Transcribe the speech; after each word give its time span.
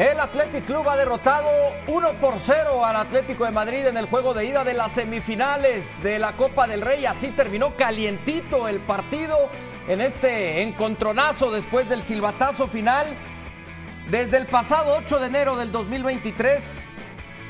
El 0.00 0.18
Athletic 0.18 0.64
Club 0.64 0.88
ha 0.88 0.96
derrotado 0.96 1.50
1 1.86 2.12
por 2.22 2.36
0 2.40 2.86
al 2.86 2.96
Atlético 2.96 3.44
de 3.44 3.50
Madrid 3.50 3.86
en 3.86 3.98
el 3.98 4.06
juego 4.06 4.32
de 4.32 4.46
ida 4.46 4.64
de 4.64 4.72
las 4.72 4.92
semifinales 4.92 6.02
de 6.02 6.18
la 6.18 6.32
Copa 6.32 6.66
del 6.66 6.80
Rey. 6.80 7.04
Así 7.04 7.28
terminó 7.28 7.76
calientito 7.76 8.66
el 8.66 8.78
partido 8.78 9.36
en 9.86 10.00
este 10.00 10.62
encontronazo 10.62 11.50
después 11.50 11.90
del 11.90 12.02
silbatazo 12.02 12.66
final. 12.66 13.08
Desde 14.08 14.38
el 14.38 14.46
pasado 14.46 14.96
8 14.96 15.18
de 15.18 15.26
enero 15.26 15.54
del 15.56 15.70
2023 15.70 16.92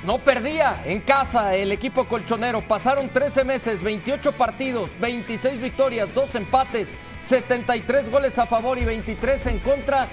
no 0.04 0.18
perdía 0.18 0.82
en 0.86 1.02
casa 1.02 1.54
el 1.54 1.70
equipo 1.70 2.06
colchonero. 2.06 2.62
Pasaron 2.62 3.10
13 3.10 3.44
meses, 3.44 3.80
28 3.80 4.32
partidos, 4.32 4.90
26 4.98 5.62
victorias, 5.62 6.08
2 6.12 6.34
empates, 6.34 6.88
73 7.22 8.10
goles 8.10 8.36
a 8.40 8.46
favor 8.46 8.76
y 8.76 8.84
23 8.84 9.46
en 9.46 9.60
contra. 9.60 10.08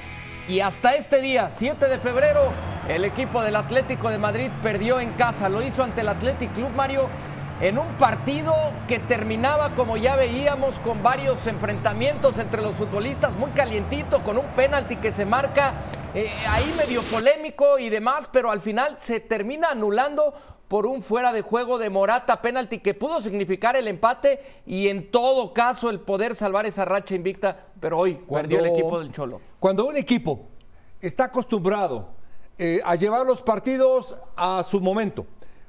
Y 0.48 0.62
hasta 0.62 0.95
este 0.95 1.22
día, 1.22 1.50
7 1.52 1.90
de 1.90 2.00
febrero, 2.00 2.53
el 2.88 3.03
equipo 3.03 3.44
del 3.44 3.58
Atlético 3.58 4.09
de 4.09 4.17
Madrid 4.17 4.50
perdió 4.64 5.02
en 5.02 5.12
casa. 5.12 5.50
Lo 5.50 5.62
hizo 5.62 5.84
ante 5.84 6.02
el 6.02 6.08
Athletic 6.08 6.54
Club 6.54 6.70
Mario 6.70 7.09
en 7.59 7.78
un 7.78 7.88
partido 7.95 8.56
que 8.88 9.00
terminaba, 9.00 9.72
como 9.72 9.98
ya 9.98 10.16
veíamos, 10.16 10.80
con 10.80 11.04
varios 11.04 11.45
enfrentamientos 11.48 12.38
entre 12.38 12.62
los 12.62 12.76
futbolistas, 12.76 13.34
muy 13.34 13.52
calientito, 13.52 14.20
con 14.23 14.38
un 14.38 14.45
penalti 14.56 14.95
que 14.95 15.12
se 15.12 15.26
marca 15.26 15.73
eh, 16.16 16.31
ahí 16.48 16.73
medio 16.78 17.02
polémico 17.02 17.78
y 17.78 17.89
demás, 17.89 18.30
pero 18.32 18.50
al 18.50 18.61
final 18.61 18.95
se 19.00 19.20
termina 19.20 19.72
anulando 19.72 20.34
por 20.70 20.86
un 20.86 21.02
fuera 21.02 21.34
de 21.34 21.42
juego 21.42 21.78
de 21.78 21.89
Morata, 21.89 22.42
penalti 22.42 22.80
que 22.80 22.94
pudo 22.94 23.22
significar 23.22 23.76
el 23.76 23.89
empate 23.89 24.39
y 24.66 24.88
en 24.88 25.11
todo 25.11 25.54
caso 25.54 25.89
el 25.89 26.00
poder 26.00 26.36
salvar 26.36 26.66
esa 26.66 26.86
racha 26.86 27.16
invicta, 27.16 27.66
pero 27.82 27.98
hoy 27.98 28.14
perdió 28.14 28.59
el 28.59 28.67
equipo 28.67 28.98
del 28.98 29.11
Cholo. 29.11 29.42
Cuando 29.59 29.88
un 29.88 29.97
equipo 29.97 30.45
está 31.02 31.25
acostumbrado 31.25 32.09
eh, 32.59 32.80
a 32.86 32.95
llevar 32.95 33.25
los 33.25 33.41
partidos 33.41 34.16
a 34.36 34.64
su 34.64 34.80
momento, 34.80 35.25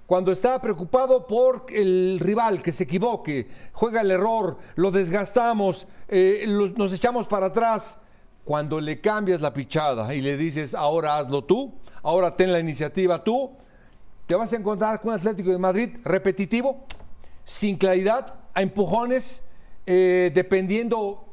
cuando 0.07 0.31
está 0.31 0.61
preocupado 0.61 1.27
por 1.27 1.67
el 1.71 2.19
rival 2.21 2.63
que 2.63 2.73
se 2.73 2.85
equivoque, 2.85 3.49
juega 3.73 4.03
el 4.03 4.11
error, 4.11 4.59
lo 4.75 4.91
desgastamos, 4.91 5.87
eh, 6.09 6.45
nos 6.77 6.93
echamos 6.93 7.27
para 7.27 7.47
atrás, 7.47 7.99
cuando 8.45 8.81
le 8.81 9.01
cambias 9.01 9.41
la 9.41 9.53
pichada 9.53 10.15
y 10.15 10.23
le 10.23 10.37
dices, 10.37 10.75
ahora 10.75 11.19
hazlo 11.19 11.45
tú, 11.45 11.75
ahora 12.03 12.37
ten 12.37 12.53
la 12.53 12.61
iniciativa 12.61 13.23
tú, 13.25 13.53
te 14.27 14.35
vas 14.35 14.53
a 14.53 14.57
encontrar 14.57 15.01
con 15.01 15.11
un 15.11 15.17
Atlético 15.17 15.51
de 15.51 15.59
Madrid 15.59 15.97
repetitivo, 16.05 16.85
sin 17.45 17.77
claridad, 17.77 18.35
a 18.53 18.61
empujones, 18.61 19.43
eh, 19.87 20.31
dependiendo. 20.35 21.25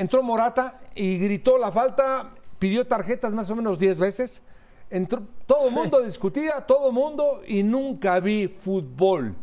Entró 0.00 0.22
Morata 0.22 0.80
y 0.94 1.18
gritó 1.18 1.58
la 1.58 1.70
falta, 1.70 2.30
pidió 2.58 2.86
tarjetas 2.86 3.34
más 3.34 3.50
o 3.50 3.56
menos 3.56 3.78
10 3.78 3.98
veces. 3.98 4.42
Entró, 4.88 5.22
todo 5.46 5.68
el 5.68 5.74
mundo 5.74 6.00
discutía, 6.00 6.62
todo 6.66 6.88
el 6.88 6.94
mundo, 6.94 7.42
y 7.46 7.62
nunca 7.62 8.18
vi 8.18 8.48
fútbol. 8.48 9.34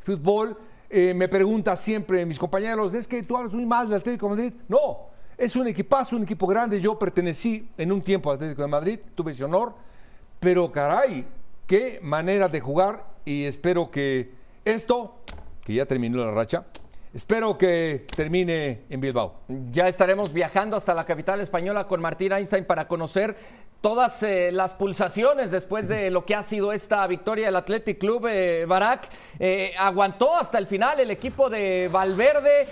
Fútbol, 0.00 0.58
eh, 0.90 1.14
me 1.14 1.28
pregunta 1.28 1.76
siempre 1.76 2.26
mis 2.26 2.40
compañeros, 2.40 2.92
es 2.92 3.06
que 3.06 3.22
tú 3.22 3.36
hablas 3.36 3.54
muy 3.54 3.64
mal 3.64 3.88
del 3.88 3.98
Atlético 3.98 4.26
de 4.26 4.34
Madrid. 4.34 4.52
No, 4.66 5.10
es 5.38 5.54
un 5.54 5.68
equipazo, 5.68 6.16
un 6.16 6.24
equipo 6.24 6.44
grande. 6.48 6.80
Yo 6.80 6.98
pertenecí 6.98 7.68
en 7.78 7.92
un 7.92 8.02
tiempo 8.02 8.30
al 8.30 8.36
Atlético 8.36 8.62
de 8.62 8.68
Madrid, 8.68 8.98
tuve 9.14 9.30
ese 9.30 9.44
honor, 9.44 9.74
pero 10.40 10.72
caray, 10.72 11.24
qué 11.68 12.00
manera 12.02 12.48
de 12.48 12.58
jugar 12.58 13.06
y 13.24 13.44
espero 13.44 13.92
que 13.92 14.32
esto, 14.64 15.14
que 15.64 15.74
ya 15.74 15.86
terminó 15.86 16.18
la 16.18 16.32
racha, 16.32 16.66
Espero 17.12 17.58
que 17.58 18.06
termine 18.14 18.82
en 18.88 19.00
Bilbao. 19.00 19.40
Ya 19.72 19.88
estaremos 19.88 20.32
viajando 20.32 20.76
hasta 20.76 20.94
la 20.94 21.04
capital 21.04 21.40
española 21.40 21.88
con 21.88 22.00
Martín 22.00 22.30
Einstein 22.30 22.64
para 22.64 22.86
conocer 22.86 23.36
todas 23.80 24.22
eh, 24.22 24.52
las 24.52 24.74
pulsaciones 24.74 25.50
después 25.50 25.88
de 25.88 26.12
lo 26.12 26.24
que 26.24 26.36
ha 26.36 26.44
sido 26.44 26.72
esta 26.72 27.04
victoria 27.08 27.46
del 27.46 27.56
Athletic 27.56 27.98
Club 27.98 28.28
eh, 28.30 28.64
Barak. 28.64 29.08
Eh, 29.40 29.72
aguantó 29.80 30.36
hasta 30.36 30.58
el 30.58 30.68
final 30.68 31.00
el 31.00 31.10
equipo 31.10 31.50
de 31.50 31.88
Valverde 31.90 32.68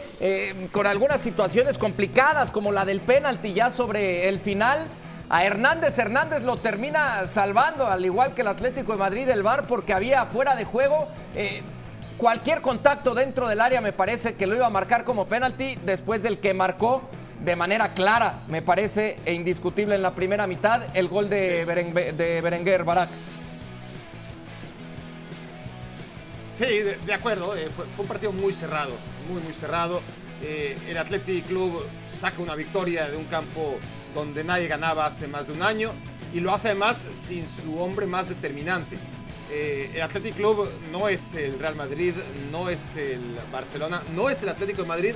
con 0.70 0.86
algunas 0.86 1.20
situaciones 1.20 1.76
complicadas 1.76 2.52
como 2.52 2.70
la 2.70 2.84
del 2.84 3.00
penalti 3.00 3.52
ya 3.52 3.72
sobre 3.72 4.28
el 4.28 4.38
final. 4.38 4.86
A 5.30 5.44
Hernández 5.44 5.98
Hernández 5.98 6.42
lo 6.42 6.56
termina 6.56 7.26
salvando, 7.26 7.88
al 7.88 8.04
igual 8.04 8.34
que 8.34 8.42
el 8.42 8.48
Atlético 8.48 8.92
de 8.92 8.98
Madrid 8.98 9.26
del 9.26 9.42
Bar, 9.42 9.66
porque 9.66 9.92
había 9.92 10.26
fuera 10.26 10.54
de 10.54 10.64
juego. 10.64 11.08
Cualquier 12.18 12.62
contacto 12.62 13.14
dentro 13.14 13.46
del 13.46 13.60
área 13.60 13.80
me 13.80 13.92
parece 13.92 14.34
que 14.34 14.48
lo 14.48 14.56
iba 14.56 14.66
a 14.66 14.70
marcar 14.70 15.04
como 15.04 15.26
penalti 15.26 15.76
después 15.84 16.20
del 16.20 16.38
que 16.38 16.52
marcó 16.52 17.00
de 17.44 17.54
manera 17.54 17.94
clara, 17.94 18.40
me 18.48 18.60
parece, 18.60 19.20
e 19.24 19.34
indiscutible 19.34 19.94
en 19.94 20.02
la 20.02 20.16
primera 20.16 20.48
mitad, 20.48 20.82
el 20.96 21.06
gol 21.06 21.28
de, 21.30 21.64
Berenguer 22.42 22.82
Barak. 22.82 23.08
Sí, 26.52 26.64
de, 26.64 27.14
acuerdo, 27.14 27.56
eh, 27.56 27.68
fue, 27.70 27.86
un 27.96 28.08
partido 28.08 28.32
muy 28.32 28.52
cerrado, 28.52 28.90
muy, 29.30 29.40
muy 29.40 29.52
cerrado. 29.52 30.00
Eh, 30.42 30.76
el 30.88 30.98
Athletic 30.98 31.46
Club 31.46 31.86
saca 32.10 32.42
una 32.42 32.56
victoria 32.56 33.08
de 33.08 33.16
un 33.16 33.26
campo 33.26 33.78
donde 34.12 34.42
nadie 34.42 34.66
ganaba 34.66 35.06
hace 35.06 35.28
más 35.28 35.46
de 35.46 35.52
un 35.52 35.62
año 35.62 35.92
y 36.34 36.40
lo 36.40 36.52
hace 36.52 36.70
además 36.70 36.96
sin 37.12 37.46
su 37.46 37.80
hombre 37.80 38.06
más 38.08 38.28
determinante. 38.28 38.98
Eh, 39.50 39.90
el 39.94 40.02
Athletic 40.02 40.34
Club 40.34 40.68
no 40.92 41.08
es 41.08 41.34
el 41.34 41.58
Real 41.58 41.74
Madrid, 41.74 42.12
no 42.52 42.68
es 42.68 42.96
el 42.96 43.38
Barcelona, 43.50 44.02
no 44.14 44.28
es 44.28 44.42
el 44.42 44.50
Atlético 44.50 44.82
de 44.82 44.88
Madrid 44.88 45.14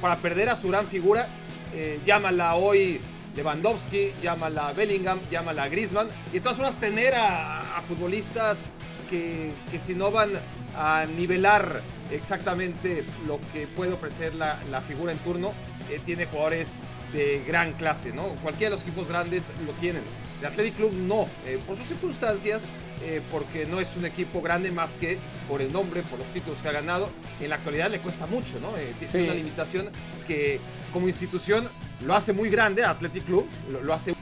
para 0.00 0.16
perder 0.16 0.48
a 0.48 0.56
su 0.56 0.68
gran 0.68 0.86
figura. 0.86 1.28
Eh, 1.74 2.00
llámala 2.06 2.54
hoy 2.54 3.00
Lewandowski, 3.36 4.12
llámala 4.22 4.72
Bellingham, 4.72 5.20
llámala 5.30 5.68
Griezmann. 5.68 6.08
Y 6.30 6.34
de 6.34 6.40
todas 6.40 6.56
formas 6.56 6.76
tener 6.76 7.14
a, 7.14 7.82
futbolistas 7.86 8.72
que, 9.10 9.52
si 9.82 9.94
no 9.94 10.10
van 10.10 10.30
a 10.74 11.04
nivelar 11.04 11.82
exactamente 12.10 13.04
lo 13.26 13.38
que 13.52 13.66
puede 13.66 13.92
ofrecer 13.92 14.34
la, 14.34 14.80
figura 14.80 15.12
en 15.12 15.18
turno, 15.18 15.52
eh, 15.90 16.00
tiene 16.02 16.24
jugadores 16.24 16.78
de 17.12 17.44
gran 17.46 17.74
clase, 17.74 18.14
¿no? 18.14 18.28
Cualquiera 18.42 18.70
de 18.70 18.76
los 18.76 18.82
equipos 18.82 19.08
grandes 19.08 19.52
lo 19.66 19.72
tienen. 19.74 20.02
El 20.40 20.46
Athletic 20.46 20.76
Club 20.76 20.92
no, 20.92 21.28
por 21.66 21.76
sus 21.76 21.86
circunstancias, 21.86 22.68
eh, 23.02 23.20
porque 23.30 23.66
no 23.66 23.80
es 23.80 23.96
un 23.96 24.04
equipo 24.04 24.40
grande 24.40 24.70
más 24.70 24.96
que 24.96 25.18
por 25.48 25.60
el 25.60 25.72
nombre, 25.72 26.02
por 26.02 26.18
los 26.18 26.28
títulos 26.28 26.58
que 26.58 26.68
ha 26.68 26.72
ganado. 26.72 27.10
En 27.40 27.50
la 27.50 27.56
actualidad 27.56 27.90
le 27.90 28.00
cuesta 28.00 28.26
mucho, 28.26 28.60
¿no? 28.60 28.76
Eh, 28.76 28.94
tiene 28.98 29.26
una 29.26 29.34
limitación 29.34 29.88
que 30.26 30.60
como 30.92 31.08
institución 31.08 31.68
lo 32.04 32.14
hace 32.14 32.32
muy 32.32 32.48
grande, 32.48 32.84
Athletic 32.84 33.24
Club, 33.24 33.46
lo, 33.82 33.92
hace 33.92 34.14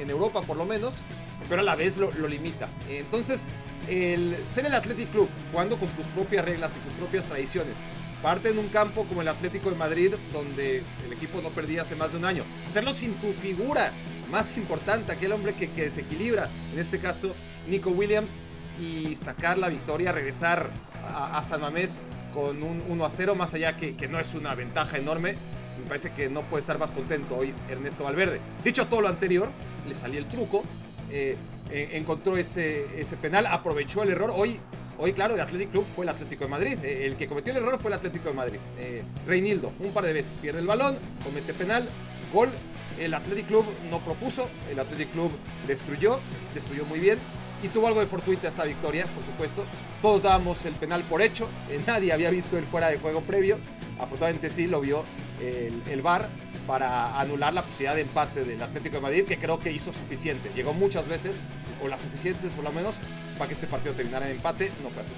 en 0.00 0.10
Europa 0.10 0.42
por 0.42 0.56
lo 0.56 0.66
menos, 0.66 1.02
pero 1.48 1.60
a 1.60 1.64
la 1.64 1.76
vez 1.76 1.96
lo, 1.96 2.10
limita. 2.28 2.68
Entonces, 2.90 3.46
el 3.88 4.36
ser 4.44 4.66
el 4.66 4.74
Athletic 4.74 5.10
Club, 5.10 5.28
jugando 5.52 5.78
con 5.78 5.88
tus 5.90 6.06
propias 6.06 6.44
reglas 6.44 6.76
y 6.76 6.80
tus 6.80 6.92
propias 6.94 7.26
tradiciones, 7.26 7.78
parte 8.22 8.48
en 8.50 8.58
un 8.58 8.68
campo 8.68 9.04
como 9.04 9.22
el 9.22 9.28
Atlético 9.28 9.70
de 9.70 9.76
Madrid, 9.76 10.14
donde 10.32 10.82
el 11.06 11.12
equipo 11.12 11.40
no 11.40 11.50
perdía 11.50 11.82
hace 11.82 11.94
más 11.94 12.12
de 12.12 12.18
un 12.18 12.24
año, 12.24 12.42
hacerlo 12.66 12.92
sin 12.92 13.14
tu 13.14 13.32
figura 13.32 13.92
más 14.30 14.56
importante, 14.56 15.12
aquel 15.12 15.32
hombre 15.32 15.54
que, 15.54 15.66
desequilibra, 15.68 16.48
en 16.72 16.78
este 16.78 16.98
caso 16.98 17.34
Nico 17.68 17.90
Williams 17.90 18.40
y 18.80 19.16
sacar 19.16 19.58
la 19.58 19.68
victoria, 19.68 20.12
regresar 20.12 20.70
a, 21.14 21.42
San 21.42 21.60
Mamés 21.60 22.04
con 22.32 22.62
un 22.62 22.82
1 22.88 23.04
a 23.04 23.10
0, 23.10 23.34
más 23.34 23.54
allá 23.54 23.76
que, 23.76 23.96
que 23.96 24.08
no 24.08 24.18
es 24.18 24.34
una 24.34 24.54
ventaja 24.54 24.98
enorme. 24.98 25.36
Me 25.80 25.86
parece 25.88 26.10
que 26.12 26.28
no 26.28 26.42
puede 26.42 26.60
estar 26.60 26.78
más 26.78 26.92
contento 26.92 27.36
hoy 27.36 27.54
Ernesto 27.70 28.04
Valverde. 28.04 28.40
Dicho 28.64 28.86
todo 28.86 29.00
lo 29.00 29.08
anterior, 29.08 29.48
le 29.88 29.94
salió 29.94 30.18
el 30.18 30.26
truco, 30.26 30.62
eh, 31.10 31.36
encontró 31.70 32.36
ese, 32.36 32.86
ese 33.00 33.16
penal, 33.16 33.46
aprovechó 33.46 34.02
el 34.02 34.10
error. 34.10 34.32
Hoy, 34.34 34.58
hoy, 34.98 35.12
claro, 35.12 35.34
el 35.34 35.40
Athletic 35.40 35.70
Club 35.70 35.84
fue 35.94 36.04
el 36.04 36.08
Atlético 36.10 36.44
de 36.44 36.50
Madrid. 36.50 36.78
Eh, 36.82 37.06
el 37.06 37.16
que 37.16 37.26
cometió 37.26 37.52
el 37.52 37.58
error 37.58 37.78
fue 37.78 37.90
el 37.90 37.94
Atlético 37.94 38.28
de 38.28 38.34
Madrid. 38.34 38.58
Eh, 38.78 39.02
Reinildo, 39.26 39.72
un 39.80 39.92
par 39.92 40.04
de 40.04 40.12
veces 40.12 40.38
pierde 40.38 40.60
el 40.60 40.66
balón, 40.66 40.96
comete 41.24 41.52
penal, 41.54 41.88
gol. 42.32 42.50
El 42.98 43.14
Athletic 43.14 43.46
Club 43.46 43.64
no 43.90 43.98
propuso, 44.00 44.48
el 44.70 44.78
Athletic 44.78 45.12
Club 45.12 45.30
destruyó, 45.66 46.20
destruyó 46.54 46.84
muy 46.86 46.98
bien 46.98 47.18
y 47.62 47.68
tuvo 47.68 47.86
algo 47.86 48.00
de 48.00 48.06
fortuita 48.06 48.48
esta 48.48 48.64
victoria, 48.64 49.06
por 49.06 49.24
supuesto. 49.24 49.64
Todos 50.02 50.22
dábamos 50.22 50.64
el 50.64 50.74
penal 50.74 51.04
por 51.04 51.22
hecho, 51.22 51.48
eh, 51.70 51.80
nadie 51.86 52.12
había 52.12 52.30
visto 52.30 52.58
el 52.58 52.64
fuera 52.64 52.88
de 52.88 52.98
juego 52.98 53.20
previo. 53.22 53.58
Afortunadamente 53.98 54.50
sí 54.50 54.66
lo 54.66 54.80
vio 54.80 55.04
el, 55.40 55.82
el 55.90 56.02
VAR 56.02 56.28
para 56.66 57.18
anular 57.18 57.52
la 57.52 57.62
posibilidad 57.62 57.94
de 57.94 58.02
empate 58.02 58.44
del 58.44 58.62
Atlético 58.62 58.96
de 58.96 59.02
Madrid, 59.02 59.24
que 59.24 59.38
creo 59.38 59.58
que 59.58 59.72
hizo 59.72 59.92
suficiente. 59.92 60.50
Llegó 60.54 60.74
muchas 60.74 61.08
veces, 61.08 61.40
o 61.82 61.88
las 61.88 62.02
suficientes 62.02 62.54
por 62.54 62.64
lo 62.64 62.72
menos, 62.72 62.96
para 63.38 63.48
que 63.48 63.54
este 63.54 63.66
partido 63.66 63.94
terminara 63.94 64.26
en 64.26 64.36
empate. 64.36 64.70
No 64.82 64.90
fue 64.90 65.02
así 65.02 65.12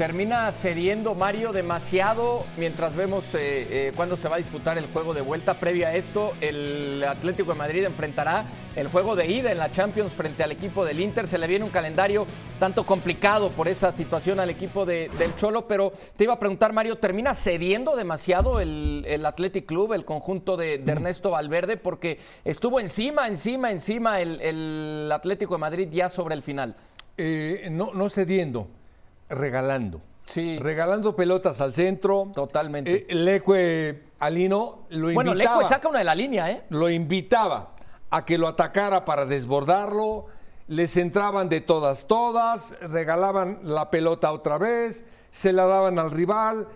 termina 0.00 0.50
cediendo 0.52 1.14
Mario 1.14 1.52
demasiado 1.52 2.46
mientras 2.56 2.96
vemos 2.96 3.22
eh, 3.34 3.66
eh, 3.88 3.92
cuándo 3.94 4.16
se 4.16 4.30
va 4.30 4.36
a 4.36 4.38
disputar 4.38 4.78
el 4.78 4.86
juego 4.86 5.12
de 5.12 5.20
vuelta. 5.20 5.52
Previo 5.52 5.86
a 5.86 5.94
esto, 5.94 6.32
el 6.40 7.04
Atlético 7.06 7.52
de 7.52 7.58
Madrid 7.58 7.84
enfrentará 7.84 8.46
el 8.76 8.88
juego 8.88 9.14
de 9.14 9.26
ida 9.26 9.52
en 9.52 9.58
la 9.58 9.70
Champions 9.70 10.14
frente 10.14 10.42
al 10.42 10.52
equipo 10.52 10.86
del 10.86 11.00
Inter. 11.00 11.28
Se 11.28 11.36
le 11.36 11.46
viene 11.46 11.66
un 11.66 11.70
calendario 11.70 12.26
tanto 12.58 12.86
complicado 12.86 13.50
por 13.50 13.68
esa 13.68 13.92
situación 13.92 14.40
al 14.40 14.48
equipo 14.48 14.86
del 14.86 15.36
Cholo, 15.36 15.68
pero 15.68 15.92
te 16.16 16.24
iba 16.24 16.32
a 16.32 16.38
preguntar, 16.38 16.72
Mario, 16.72 16.96
¿termina 16.96 17.34
cediendo 17.34 17.94
demasiado 17.94 18.58
el, 18.58 19.04
el 19.06 19.26
Athletic 19.26 19.66
Club, 19.66 19.92
el 19.92 20.06
conjunto 20.06 20.56
de, 20.56 20.82
Ernesto 20.86 21.32
Valverde? 21.32 21.76
Porque 21.76 22.18
estuvo 22.46 22.80
encima, 22.80 23.26
encima, 23.26 23.70
encima 23.70 24.22
el, 24.22 24.40
el 24.40 25.12
Atlético 25.12 25.56
de 25.56 25.60
Madrid 25.60 25.88
ya 25.92 26.08
sobre 26.08 26.34
el 26.36 26.42
final. 26.42 26.74
Eh, 27.18 27.68
no, 27.70 27.92
no 27.92 28.08
cediendo 28.08 28.79
regalando. 29.30 30.02
Sí. 30.26 30.58
Regalando 30.58 31.16
pelotas 31.16 31.60
al 31.60 31.74
centro. 31.74 32.30
Totalmente. 32.34 33.06
Eh, 33.08 33.14
Leque 33.14 34.04
Alino 34.18 34.86
lo 34.90 35.10
invitaba. 35.10 35.14
Bueno, 35.14 35.34
Leque 35.34 35.68
saca 35.68 35.88
una 35.88 35.98
de 35.98 36.04
la 36.04 36.14
línea, 36.14 36.50
¿eh? 36.50 36.64
Lo 36.68 36.88
invitaba 36.88 37.74
a 38.10 38.24
que 38.24 38.38
lo 38.38 38.46
atacara 38.46 39.04
para 39.04 39.26
desbordarlo. 39.26 40.26
Les 40.68 40.96
entraban 40.96 41.48
de 41.48 41.60
todas, 41.60 42.06
todas. 42.06 42.76
Regalaban 42.80 43.60
la 43.64 43.90
pelota 43.90 44.32
otra 44.32 44.58
vez. 44.58 45.04
Se 45.30 45.52
la 45.52 45.66
daban 45.66 45.98
al 45.98 46.12
rival. 46.12 46.68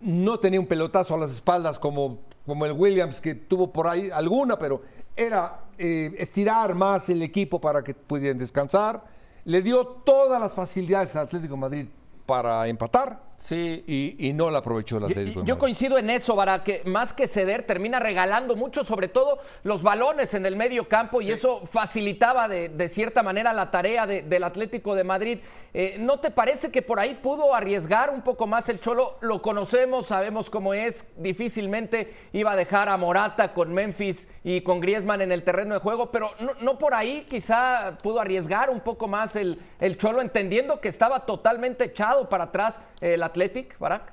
No 0.00 0.38
tenía 0.38 0.60
un 0.60 0.66
pelotazo 0.66 1.14
a 1.14 1.18
las 1.18 1.32
espaldas 1.32 1.78
como, 1.78 2.20
como 2.46 2.64
el 2.64 2.72
Williams, 2.72 3.20
que 3.20 3.34
tuvo 3.34 3.72
por 3.72 3.88
ahí 3.88 4.08
alguna, 4.10 4.56
pero 4.58 4.82
era 5.16 5.64
eh, 5.78 6.14
estirar 6.16 6.74
más 6.74 7.08
el 7.08 7.22
equipo 7.22 7.60
para 7.60 7.82
que 7.82 7.92
pudieran 7.92 8.38
descansar. 8.38 9.02
Le 9.44 9.62
dio 9.62 9.84
todas 9.84 10.40
las 10.40 10.54
facilidades 10.54 11.16
al 11.16 11.24
Atlético 11.24 11.54
de 11.54 11.60
Madrid 11.60 11.86
para 12.30 12.68
empatar 12.68 13.18
Sí. 13.40 14.16
Y, 14.18 14.32
no 14.34 14.50
la 14.50 14.58
aprovechó 14.58 14.98
el 14.98 15.04
Atlético. 15.04 15.44
Yo, 15.44 15.58
coincido 15.58 15.98
en 15.98 16.10
eso, 16.10 16.36
para 16.36 16.62
que 16.62 16.82
más 16.84 17.12
que 17.12 17.26
ceder, 17.26 17.64
termina 17.64 17.98
regalando 17.98 18.54
mucho, 18.54 18.84
sobre 18.84 19.08
todo 19.08 19.38
los 19.64 19.82
balones 19.82 20.34
en 20.34 20.44
el 20.46 20.56
medio 20.56 20.88
campo, 20.88 21.20
y 21.22 21.32
eso 21.32 21.62
facilitaba 21.72 22.48
de, 22.48 22.88
cierta 22.88 23.22
manera 23.22 23.52
la 23.52 23.70
tarea 23.70 24.06
del 24.06 24.44
Atlético 24.44 24.94
de 24.94 25.04
Madrid. 25.04 25.38
Eh, 25.72 25.96
¿No 25.98 26.20
te 26.20 26.30
parece 26.30 26.70
que 26.70 26.82
por 26.82 27.00
ahí 27.00 27.18
pudo 27.20 27.54
arriesgar 27.54 28.10
un 28.10 28.22
poco 28.22 28.46
más 28.46 28.68
el 28.68 28.78
Cholo? 28.78 29.16
Lo 29.20 29.40
conocemos, 29.40 30.06
sabemos 30.06 30.50
cómo 30.50 30.74
es, 30.74 31.04
difícilmente 31.16 32.12
iba 32.32 32.52
a 32.52 32.56
dejar 32.56 32.88
a 32.88 32.96
Morata 32.96 33.54
con 33.54 33.72
Memphis 33.72 34.28
y 34.44 34.60
con 34.60 34.80
Griezmann 34.80 35.22
en 35.22 35.32
el 35.32 35.44
terreno 35.44 35.74
de 35.74 35.80
juego, 35.80 36.10
pero 36.10 36.30
no, 36.60 36.78
por 36.78 36.94
ahí 36.94 37.24
quizá 37.28 37.96
pudo 38.02 38.20
arriesgar 38.20 38.68
un 38.68 38.80
poco 38.80 39.08
más 39.08 39.34
el, 39.34 39.58
el 39.80 39.96
Cholo, 39.96 40.20
entendiendo 40.20 40.80
que 40.80 40.88
estaba 40.88 41.24
totalmente 41.26 41.84
echado 41.84 42.28
para 42.28 42.44
atrás 42.44 42.78
el 43.00 43.22
Athletic, 43.30 43.78
Barak? 43.78 44.12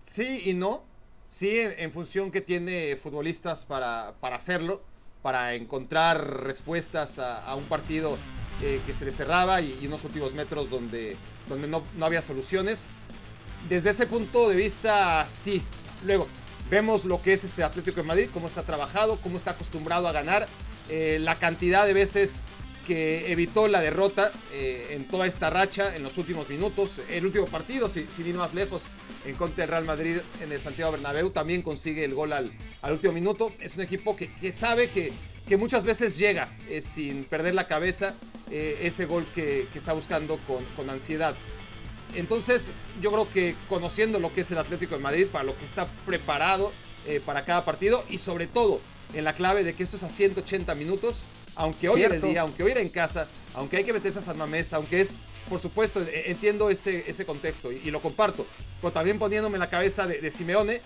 Sí 0.00 0.42
y 0.46 0.54
no. 0.54 0.84
Sí, 1.26 1.58
en, 1.60 1.92
función 1.92 2.30
que 2.30 2.40
tiene 2.40 2.96
futbolistas 2.96 3.66
para, 3.66 4.14
para, 4.20 4.36
hacerlo, 4.36 4.82
para 5.20 5.54
encontrar 5.54 6.44
respuestas 6.44 7.18
a, 7.18 7.54
un 7.54 7.64
partido 7.64 8.16
eh, 8.62 8.80
que 8.86 8.94
se 8.94 9.04
le 9.04 9.12
cerraba 9.12 9.60
y, 9.60 9.86
unos 9.86 10.04
últimos 10.04 10.32
metros 10.32 10.70
donde, 10.70 11.16
donde 11.46 11.68
no, 11.68 11.82
no 11.96 12.06
había 12.06 12.22
soluciones. 12.22 12.88
Desde 13.68 13.90
ese 13.90 14.06
punto 14.06 14.48
de 14.48 14.56
vista, 14.56 15.26
sí. 15.26 15.62
Luego, 16.04 16.28
vemos 16.70 17.04
lo 17.04 17.20
que 17.20 17.34
es 17.34 17.44
este 17.44 17.62
Atlético 17.62 17.96
de 17.96 18.06
Madrid, 18.06 18.30
cómo 18.32 18.46
está 18.46 18.62
trabajado, 18.62 19.18
cómo 19.20 19.36
está 19.36 19.50
acostumbrado 19.50 20.08
a 20.08 20.12
ganar, 20.12 20.48
eh, 20.88 21.18
la 21.20 21.34
cantidad 21.34 21.84
de 21.86 21.92
veces 21.92 22.40
que 22.88 23.30
evitó 23.30 23.68
la 23.68 23.82
derrota 23.82 24.32
eh, 24.50 24.92
en 24.92 25.06
toda 25.06 25.26
esta 25.26 25.50
racha 25.50 25.94
en 25.94 26.02
los 26.02 26.16
últimos 26.16 26.48
minutos. 26.48 27.02
El 27.10 27.26
último 27.26 27.44
partido, 27.44 27.86
sin, 27.90 28.08
ir 28.26 28.34
más 28.34 28.54
lejos, 28.54 28.84
en 29.26 29.34
contra 29.34 29.62
del 29.62 29.68
Real 29.68 29.84
Madrid 29.84 30.16
en 30.40 30.50
el 30.50 30.58
Santiago 30.58 30.92
Bernabéu, 30.92 31.28
también 31.28 31.60
consigue 31.60 32.02
el 32.02 32.14
gol 32.14 32.32
al, 32.32 32.50
último 32.90 33.12
minuto. 33.12 33.52
Es 33.60 33.76
un 33.76 33.82
equipo 33.82 34.16
que, 34.16 34.52
sabe 34.52 34.88
que, 34.88 35.12
que, 35.46 35.58
muchas 35.58 35.84
veces 35.84 36.16
llega 36.16 36.56
eh, 36.70 36.80
sin 36.80 37.24
perder 37.24 37.54
la 37.54 37.66
cabeza 37.66 38.14
eh, 38.50 38.78
ese 38.80 39.04
gol 39.04 39.26
que, 39.34 39.68
está 39.74 39.92
buscando 39.92 40.38
con, 40.46 40.64
con 40.74 40.88
ansiedad. 40.88 41.36
Entonces, 42.14 42.72
yo 43.02 43.12
creo 43.12 43.28
que 43.28 43.54
conociendo 43.68 44.18
lo 44.18 44.32
que 44.32 44.40
es 44.40 44.50
el 44.50 44.56
Atlético 44.56 44.96
de 44.96 45.02
Madrid, 45.02 45.26
para 45.26 45.44
lo 45.44 45.58
que 45.58 45.66
está 45.66 45.86
preparado 46.06 46.72
para 47.24 47.46
cada 47.46 47.64
partido 47.64 48.04
y 48.10 48.18
sobre 48.18 48.46
todo 48.46 48.82
en 49.14 49.24
la 49.24 49.32
clave 49.32 49.64
de 49.64 49.72
que 49.72 49.82
esto 49.82 49.96
es 49.96 50.02
a 50.02 50.10
180 50.10 50.74
minutos, 50.74 51.22
aunque 51.58 51.88
hoy 51.88 52.04
era 52.04 52.14
el 52.14 52.22
día, 52.22 52.42
aunque 52.42 52.62
hoy 52.62 52.70
era 52.70 52.80
en 52.80 52.88
casa, 52.88 53.26
aunque 53.52 53.76
hay 53.76 53.84
que 53.84 53.92
meterse 53.92 54.20
a 54.20 54.22
San 54.22 54.38
Mamés, 54.38 54.72
aunque 54.72 55.00
es, 55.00 55.20
por 55.48 55.60
supuesto, 55.60 56.00
e, 56.00 56.30
entiendo 56.30 56.70
ese, 56.70 57.04
ese 57.10 57.26
contexto 57.26 57.72
y, 57.72 57.90
lo 57.90 58.00
comparto, 58.00 58.46
pero 58.80 58.92
también 58.92 59.18
poniéndome 59.18 59.56
en 59.56 59.60
la 59.60 59.68
cabeza 59.68 60.06
de, 60.06 60.30
Simeone, 60.30 60.80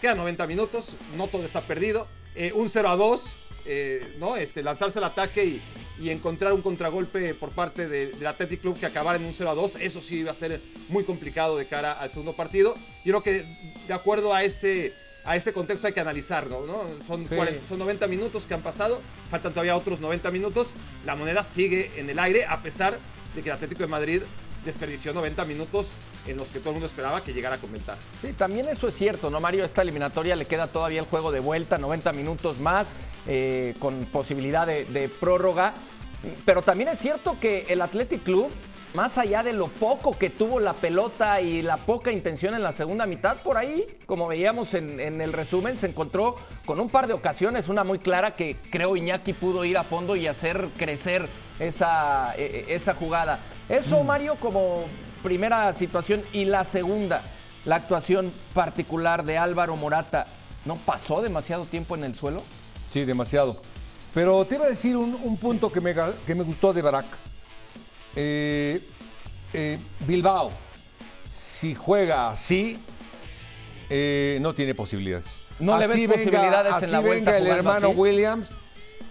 quedan 0.00 0.16
90 0.16 0.46
minutos, 0.46 0.94
no 1.18 1.28
todo 1.28 1.44
está 1.44 1.66
perdido, 1.66 2.08
eh, 2.34 2.52
un 2.54 2.70
0 2.70 2.88
a 2.88 2.96
2, 2.96 3.36
eh, 3.66 4.16
¿no? 4.18 4.36
Este, 4.36 4.62
lanzarse 4.62 4.98
al 4.98 5.04
ataque 5.04 5.44
y, 5.44 5.62
encontrar 6.10 6.52
un 6.52 6.60
contragolpe 6.60 7.34
por 7.34 7.50
parte 7.50 7.86
del 7.86 8.26
Athletic 8.26 8.60
Club 8.60 8.76
que 8.76 8.84
acabara 8.84 9.16
en 9.16 9.24
un 9.24 9.32
0 9.32 9.50
a 9.50 9.54
2, 9.54 9.76
eso 9.76 10.00
sí 10.00 10.16
iba 10.20 10.32
a 10.32 10.34
ser 10.34 10.60
muy 10.88 11.04
complicado 11.04 11.56
de 11.56 11.66
cara 11.68 11.92
al 11.92 12.10
segundo 12.10 12.32
partido. 12.32 12.74
Yo 13.04 13.12
creo 13.12 13.22
que 13.22 13.46
de 13.86 13.94
acuerdo 13.94 14.34
a 14.34 14.42
ese 14.42 14.92
a 15.24 15.36
ese 15.36 15.52
contexto 15.52 15.86
hay 15.86 15.92
que 15.92 16.00
analizarlo, 16.00 16.66
¿no? 16.66 16.82
Son, 17.06 17.26
son 17.66 17.78
90 17.78 18.06
minutos 18.08 18.46
que 18.46 18.54
han 18.54 18.62
pasado, 18.62 19.00
faltan 19.30 19.52
todavía 19.52 19.76
otros 19.76 20.00
90 20.00 20.30
minutos. 20.30 20.74
La 21.04 21.16
moneda 21.16 21.42
sigue 21.42 21.92
en 21.96 22.10
el 22.10 22.18
aire 22.18 22.44
a 22.46 22.60
pesar 22.62 22.98
de 23.34 23.42
que 23.42 23.48
el 23.48 23.54
Atlético 23.54 23.82
de 23.82 23.88
Madrid 23.88 24.22
desperdició 24.64 25.12
90 25.12 25.44
minutos 25.44 25.92
en 26.26 26.36
los 26.36 26.48
que 26.48 26.58
todo 26.58 26.70
el 26.70 26.74
mundo 26.74 26.86
esperaba 26.86 27.22
que 27.22 27.32
llegara 27.32 27.58
con 27.58 27.70
ventaja. 27.72 27.98
Sí, 28.22 28.32
también 28.32 28.68
eso 28.68 28.88
es 28.88 28.94
cierto, 28.94 29.30
¿no, 29.30 29.40
Mario? 29.40 29.64
Esta 29.64 29.82
eliminatoria 29.82 30.36
le 30.36 30.46
queda 30.46 30.68
todavía 30.68 31.00
el 31.00 31.06
juego 31.06 31.30
de 31.30 31.40
vuelta, 31.40 31.78
90 31.78 32.12
minutos 32.12 32.58
más, 32.58 32.94
eh, 33.26 33.74
con 33.78 34.06
posibilidad 34.06 34.66
de, 34.66 34.84
de 34.86 35.08
prórroga. 35.08 35.74
Pero 36.46 36.62
también 36.62 36.88
es 36.88 36.98
cierto 36.98 37.36
que 37.38 37.66
el 37.68 37.82
Athletic 37.82 38.22
Club 38.22 38.50
más 38.94 39.18
allá 39.18 39.42
de 39.42 39.52
lo 39.52 39.68
poco 39.68 40.16
que 40.16 40.30
tuvo 40.30 40.60
la 40.60 40.72
pelota 40.72 41.40
y 41.40 41.62
la 41.62 41.76
poca 41.76 42.12
intención 42.12 42.54
en 42.54 42.62
la 42.62 42.72
segunda 42.72 43.06
mitad, 43.06 43.36
por 43.38 43.56
ahí, 43.56 43.84
como 44.06 44.28
veíamos 44.28 44.72
en, 44.74 45.20
el 45.20 45.32
resumen, 45.32 45.76
se 45.76 45.88
encontró 45.88 46.36
con 46.64 46.78
un 46.78 46.88
par 46.88 47.08
de 47.08 47.12
ocasiones, 47.12 47.68
una 47.68 47.82
muy 47.82 47.98
clara 47.98 48.36
que 48.36 48.56
creo 48.70 48.96
Iñaki 48.96 49.32
pudo 49.32 49.64
ir 49.64 49.76
a 49.76 49.82
fondo 49.82 50.14
y 50.14 50.28
hacer 50.28 50.68
crecer 50.78 51.28
esa, 51.58 52.34
e, 52.36 52.66
e, 52.68 52.74
esa 52.74 52.94
jugada. 52.94 53.40
Eso, 53.68 54.02
mm. 54.02 54.06
Mario, 54.06 54.36
como 54.36 54.84
primera 55.24 55.72
situación. 55.74 56.22
Y 56.32 56.44
la 56.44 56.62
segunda, 56.62 57.22
la 57.64 57.76
actuación 57.76 58.32
particular 58.54 59.24
de 59.24 59.38
Álvaro 59.38 59.74
Morata, 59.74 60.26
¿no 60.64 60.76
pasó 60.76 61.20
demasiado 61.20 61.64
tiempo 61.64 61.96
en 61.96 62.04
el 62.04 62.14
suelo? 62.14 62.44
Sí, 62.90 63.04
demasiado. 63.04 63.60
Pero 64.14 64.44
te 64.44 64.54
iba 64.54 64.66
a 64.66 64.68
decir 64.68 64.96
un, 64.96 65.36
punto 65.36 65.72
que 65.72 65.80
me, 65.80 65.92
que 66.24 66.34
me 66.36 66.44
gustó 66.44 66.72
de 66.72 66.80
Barak. 66.80 67.06
Eh, 68.16 68.80
eh, 69.52 69.78
Bilbao, 70.06 70.50
si 71.30 71.74
juega 71.74 72.30
así, 72.30 72.78
eh, 73.90 74.38
no 74.40 74.54
tiene 74.54 74.74
posibilidades. 74.74 75.42
No 75.60 75.78
le 75.78 75.86
ves 75.86 76.08
posibilidades 76.08 76.82
en 76.82 76.92
la 76.92 77.00
vuelta 77.00 77.32
venga 77.32 77.38
el 77.38 77.58
hermano 77.58 77.90
Williams, 77.90 78.56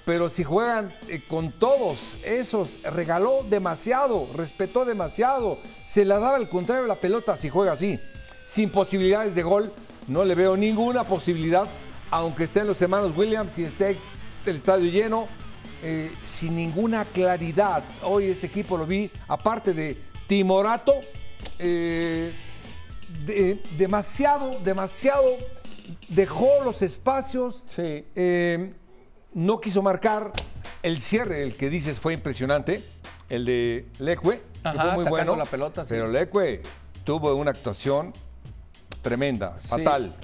pero 0.05 0.29
si 0.29 0.43
juegan 0.43 0.93
con 1.27 1.51
todos 1.51 2.17
esos, 2.24 2.81
regaló 2.83 3.45
demasiado, 3.50 4.27
respetó 4.36 4.83
demasiado, 4.83 5.60
se 5.86 6.03
la 6.03 6.19
daba 6.19 6.36
al 6.36 6.50
contrario 6.50 6.86
la 6.86 6.95
pelota 6.95 7.38
si 7.38 7.50
juega 7.50 7.74
así. 7.74 8.00
Sin 8.45 8.69
posibilidades 8.69 9.36
de 9.36 9.43
gol, 9.43 9.72
no 10.07 10.25
le 10.25 10.36
veo 10.36 10.57
ninguna 10.57 11.05
posibilidad, 11.05 11.65
aunque 12.12 12.43
estén 12.43 12.67
los 12.67 12.81
hermanos 12.81 13.17
Williams 13.17 13.57
y 13.57 13.63
esté 13.63 13.98
el 14.45 14.57
estadio 14.57 14.91
lleno, 14.91 15.27
eh, 15.86 16.13
sin 16.24 16.56
ninguna 16.56 17.04
claridad. 17.04 17.84
Hoy 18.04 18.28
este 18.28 18.48
equipo 18.48 18.78
lo 18.78 18.86
vi, 18.86 19.12
aparte 19.28 19.74
de 19.74 19.98
Timorato, 20.28 20.94
eh, 21.60 22.34
demasiado, 23.78 24.58
demasiado 24.63 25.38
dejó 26.08 26.63
los 26.63 26.82
espacios. 26.82 27.66
Eh, 27.78 28.74
no 29.34 29.60
quiso 29.60 29.82
marcar 29.82 30.32
el 30.84 31.02
cierre, 31.02 31.44
el 31.44 31.54
que 31.54 31.70
dices 31.70 32.00
fue 32.00 32.13
impresionante, 32.13 32.82
el 33.28 33.44
de 33.44 33.88
Leque, 34.00 34.22
fue 34.22 34.42
muy 34.94 35.04
bueno. 35.04 35.36
La 35.36 35.44
pelota, 35.44 35.84
Pero 35.90 36.08
Leque 36.08 36.62
tuvo 37.04 37.36
una 37.36 37.52
actuación 37.52 38.13
tremenda, 39.02 39.58
fatal. 39.60 40.16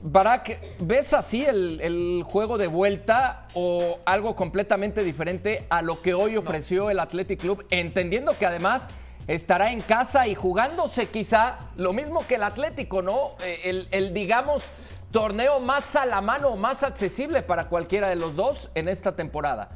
Barak, 0.00 0.60
¿ves 0.80 1.12
así 1.12 1.44
el, 1.44 2.22
juego 2.24 2.56
de 2.56 2.68
vuelta 2.68 3.46
o 3.54 3.98
algo 4.04 4.36
completamente 4.36 5.02
diferente 5.02 5.66
a 5.70 5.82
lo 5.82 6.00
que 6.00 6.14
hoy 6.14 6.36
ofreció 6.36 6.88
el 6.90 7.00
Athletic 7.00 7.40
Club, 7.40 7.66
entendiendo 7.70 8.38
que 8.38 8.46
además 8.46 8.86
estará 9.26 9.72
en 9.72 9.80
casa 9.80 10.28
y 10.28 10.36
jugándose 10.36 11.08
quizá 11.08 11.58
lo 11.76 11.92
mismo 11.92 12.24
que 12.28 12.36
el 12.36 12.44
Atlético, 12.44 13.02
¿no? 13.02 13.32
Eh, 13.42 13.62
el, 13.64 13.88
el, 13.90 14.14
digamos, 14.14 14.62
torneo 15.10 15.58
más 15.58 15.96
a 15.96 16.06
la 16.06 16.20
mano, 16.20 16.54
más 16.56 16.84
accesible 16.84 17.42
para 17.42 17.68
cualquiera 17.68 18.08
de 18.08 18.16
los 18.16 18.36
dos 18.36 18.70
en 18.76 18.88
esta 18.88 19.16
temporada. 19.16 19.68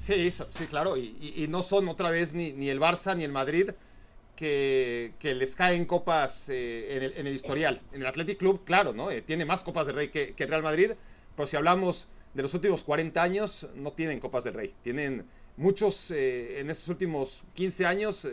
Sí, 0.00 0.30
sí, 0.30 0.66
claro, 0.66 0.96
y, 0.98 1.46
no 1.48 1.62
son 1.62 1.88
otra 1.88 2.10
vez 2.10 2.34
ni, 2.34 2.52
ni 2.52 2.68
el 2.68 2.80
Barça 2.80 3.16
ni 3.16 3.24
el 3.24 3.32
Madrid 3.32 3.70
que, 4.36 5.12
les 5.22 5.56
caen 5.56 5.84
copas 5.84 6.48
eh, 6.48 7.12
en, 7.16 7.26
el, 7.26 7.34
historial. 7.34 7.80
En 7.92 8.00
el 8.00 8.06
Athletic 8.06 8.38
Club, 8.38 8.64
claro, 8.64 8.92
¿no? 8.92 9.10
Eh, 9.10 9.22
tiene 9.22 9.44
más 9.44 9.62
copas 9.62 9.86
de 9.86 9.92
rey 9.92 10.08
que, 10.08 10.34
el 10.36 10.48
Real 10.48 10.62
Madrid, 10.62 10.92
pero 11.36 11.46
si 11.46 11.56
hablamos 11.56 12.08
de 12.34 12.42
los 12.42 12.54
últimos 12.54 12.84
40 12.84 13.22
años, 13.22 13.68
no 13.74 13.92
tienen 13.92 14.20
copas 14.20 14.44
del 14.44 14.54
rey. 14.54 14.74
Tienen 14.82 15.24
muchos 15.56 16.10
eh, 16.10 16.60
en 16.60 16.70
estos 16.70 16.88
últimos 16.88 17.44
15 17.54 17.86
años, 17.86 18.26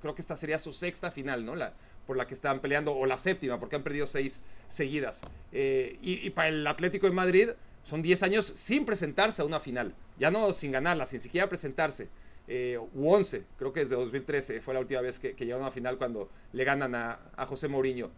creo 0.00 0.14
que 0.14 0.22
esta 0.22 0.36
sería 0.36 0.58
su 0.58 0.72
sexta 0.72 1.10
final, 1.10 1.44
¿no? 1.44 1.54
La, 1.54 1.72
por 2.06 2.16
la 2.16 2.26
que 2.26 2.34
están 2.34 2.60
peleando, 2.60 2.94
o 2.94 3.06
la 3.06 3.16
séptima, 3.16 3.58
porque 3.58 3.76
han 3.76 3.82
perdido 3.82 4.06
seis 4.06 4.42
seguidas. 4.66 5.22
Y, 5.52 6.26
y, 6.26 6.30
para 6.30 6.48
el 6.48 6.66
Atlético 6.66 7.06
de 7.06 7.12
Madrid 7.12 7.50
son 7.82 8.02
10 8.02 8.22
años 8.24 8.44
sin 8.46 8.84
presentarse 8.84 9.40
a 9.40 9.44
una 9.44 9.60
final, 9.60 9.94
ya 10.18 10.30
no 10.30 10.52
sin 10.52 10.72
ganarla, 10.72 11.06
sin 11.06 11.20
siquiera 11.20 11.48
presentarse 11.48 12.08
eh, 12.46 12.78
u 12.94 13.10
11, 13.10 13.44
creo 13.56 13.72
que 13.72 13.80
desde 13.80 13.96
2013 13.96 14.60
fue 14.60 14.74
la 14.74 14.80
última 14.80 15.00
vez 15.00 15.18
que, 15.18 15.34
llegaron 15.34 15.64
a 15.64 15.70
final 15.70 15.96
cuando 15.96 16.28
le 16.52 16.64
ganan 16.64 16.94
a, 16.94 17.18
José 17.46 17.68
Mourinho 17.68 18.10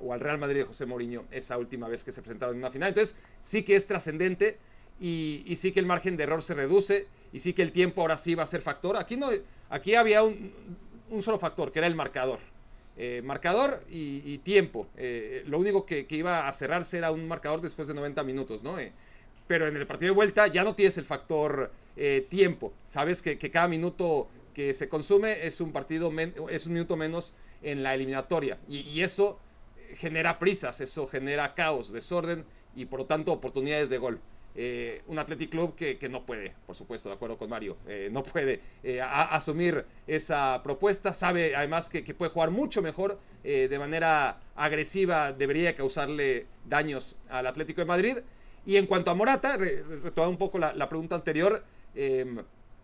o 0.00 0.12
al 0.12 0.18
Real 0.18 0.38
Madrid 0.38 0.60
de 0.60 0.64
José 0.64 0.86
Mourinho 0.86 1.24
esa 1.30 1.56
última 1.56 1.88
vez 1.88 2.02
que 2.02 2.10
se 2.10 2.22
presentaron 2.22 2.56
en 2.56 2.62
una 2.62 2.70
final. 2.70 2.88
Entonces 2.88 3.16
sí 3.40 3.62
que 3.62 3.76
es 3.76 3.86
trascendente 3.86 4.58
y, 5.00 5.54
sí 5.56 5.70
que 5.70 5.78
el 5.80 5.86
margen 5.86 6.16
de 6.16 6.24
error 6.24 6.42
se 6.42 6.54
reduce 6.54 7.06
y 7.32 7.38
sí 7.38 7.52
que 7.52 7.62
el 7.62 7.70
tiempo 7.70 8.00
ahora 8.00 8.16
sí 8.16 8.34
va 8.34 8.42
a 8.42 8.46
ser 8.46 8.60
factor. 8.60 8.96
Aquí, 8.96 9.16
no, 9.16 9.28
aquí 9.68 9.94
había 9.94 10.24
un, 10.24 10.52
solo 11.20 11.38
factor 11.38 11.70
que 11.70 11.78
era 11.78 11.86
el 11.86 11.94
marcador. 11.94 12.40
Eh, 12.96 13.22
marcador 13.24 13.84
y, 13.88 14.36
tiempo. 14.38 14.88
Eh, 14.96 15.44
lo 15.46 15.58
único 15.58 15.86
que, 15.86 16.06
iba 16.10 16.48
a 16.48 16.52
cerrarse 16.52 16.98
era 16.98 17.12
un 17.12 17.28
marcador 17.28 17.60
después 17.60 17.86
de 17.86 17.94
90 17.94 18.24
minutos, 18.24 18.64
¿no? 18.64 18.76
Pero 19.50 19.66
en 19.66 19.76
el 19.76 19.84
partido 19.84 20.12
de 20.12 20.14
vuelta 20.14 20.46
ya 20.46 20.62
no 20.62 20.76
tienes 20.76 20.96
el 20.96 21.04
factor 21.04 21.72
eh, 21.96 22.24
tiempo. 22.28 22.72
Sabes 22.86 23.20
que, 23.20 23.36
cada 23.36 23.66
minuto 23.66 24.28
que 24.54 24.72
se 24.74 24.88
consume 24.88 25.44
es 25.44 25.60
un 25.60 25.72
partido, 25.72 26.12
es 26.48 26.66
un 26.68 26.74
minuto 26.74 26.96
menos 26.96 27.34
en 27.60 27.82
la 27.82 27.92
eliminatoria. 27.92 28.60
Y, 28.68 29.02
eso 29.02 29.40
genera 29.96 30.38
prisas, 30.38 30.80
eso 30.80 31.08
genera 31.08 31.56
caos, 31.56 31.90
desorden 31.90 32.44
y 32.76 32.84
por 32.84 33.00
lo 33.00 33.06
tanto 33.06 33.32
oportunidades 33.32 33.90
de 33.90 33.98
gol. 33.98 34.20
Eh, 34.54 35.02
un 35.08 35.18
Athletic 35.18 35.50
Club 35.50 35.74
que, 35.74 36.08
no 36.08 36.24
puede, 36.24 36.54
por 36.64 36.76
supuesto, 36.76 37.08
de 37.08 37.16
acuerdo 37.16 37.36
con 37.36 37.50
Mario, 37.50 37.76
eh, 37.88 38.08
no 38.12 38.22
puede 38.22 38.60
asumir 39.10 39.84
esa 40.06 40.62
propuesta, 40.62 41.12
sabe 41.12 41.56
además 41.56 41.90
que, 41.90 42.02
puede 42.14 42.30
jugar 42.30 42.52
mucho 42.52 42.82
mejor 42.82 43.18
de 43.42 43.78
manera 43.80 44.38
agresiva, 44.54 45.32
debería 45.32 45.74
causarle 45.74 46.46
daños 46.68 47.16
al 47.28 47.48
Atlético 47.48 47.80
de 47.80 47.86
Madrid. 47.86 48.18
Y 48.66 48.76
en 48.76 48.86
cuanto 48.86 49.10
a 49.10 49.14
Morata, 49.14 49.56
retomando 49.56 50.30
un 50.30 50.38
poco 50.38 50.58
la 50.58 50.88
pregunta 50.88 51.16
anterior, 51.16 51.64
Em, 51.94 52.38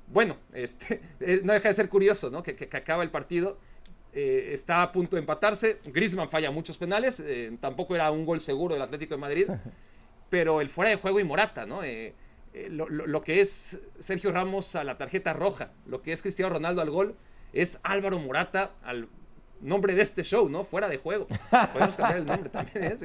bueno, 0.09 0.37
este, 0.52 1.00
eh, 1.21 1.40
no 1.45 1.52
deja 1.52 1.68
de 1.68 1.75
ser 1.75 1.88
curioso, 1.88 2.30
¿no? 2.30 2.42
Que, 2.42 2.68
acaba 2.73 3.02
el 3.02 3.11
partido, 3.11 3.59
eh, 4.12 4.50
está 4.52 4.83
a 4.83 4.92
punto 4.92 5.16
de 5.16 5.21
empatarse. 5.21 5.78
Griezmann 5.85 6.28
falla 6.28 6.50
muchos 6.50 6.78
penales, 6.78 7.21
eh, 7.21 7.56
tampoco 7.61 7.95
era 7.95 8.11
un 8.11 8.25
gol 8.25 8.40
seguro 8.40 8.75
del 8.75 8.83
Atlético 8.83 9.14
de 9.14 9.21
Madrid, 9.21 9.49
pero 10.30 10.61
el 10.61 10.68
fuera 10.68 10.90
de 10.90 10.97
juego 10.97 11.21
y 11.21 11.25
Morata, 11.25 11.66
¿no? 11.66 11.80
Lo, 12.71 13.23
que 13.23 13.42
es 13.42 13.78
Sergio 13.99 14.33
Ramos 14.33 14.76
a 14.76 14.85
la 14.85 14.97
tarjeta 14.97 15.35
roja, 15.35 15.73
lo 15.85 16.00
que 16.00 16.12
es 16.12 16.23
Cristiano 16.23 16.54
Ronaldo 16.54 16.80
al 16.80 16.88
gol, 16.88 17.14
es 17.52 17.78
Álvaro 17.83 18.18
Morata 18.18 18.73
al 18.83 19.11
nombre 19.61 19.95
de 19.95 20.00
este 20.00 20.23
show, 20.23 20.49
¿no? 20.49 20.64
Fuera 20.64 20.88
de 20.88 20.97
juego. 20.97 21.26
Podemos 21.75 21.97
cambiar 21.97 22.21
el 22.21 22.25
nombre 22.25 22.49
también, 22.49 22.97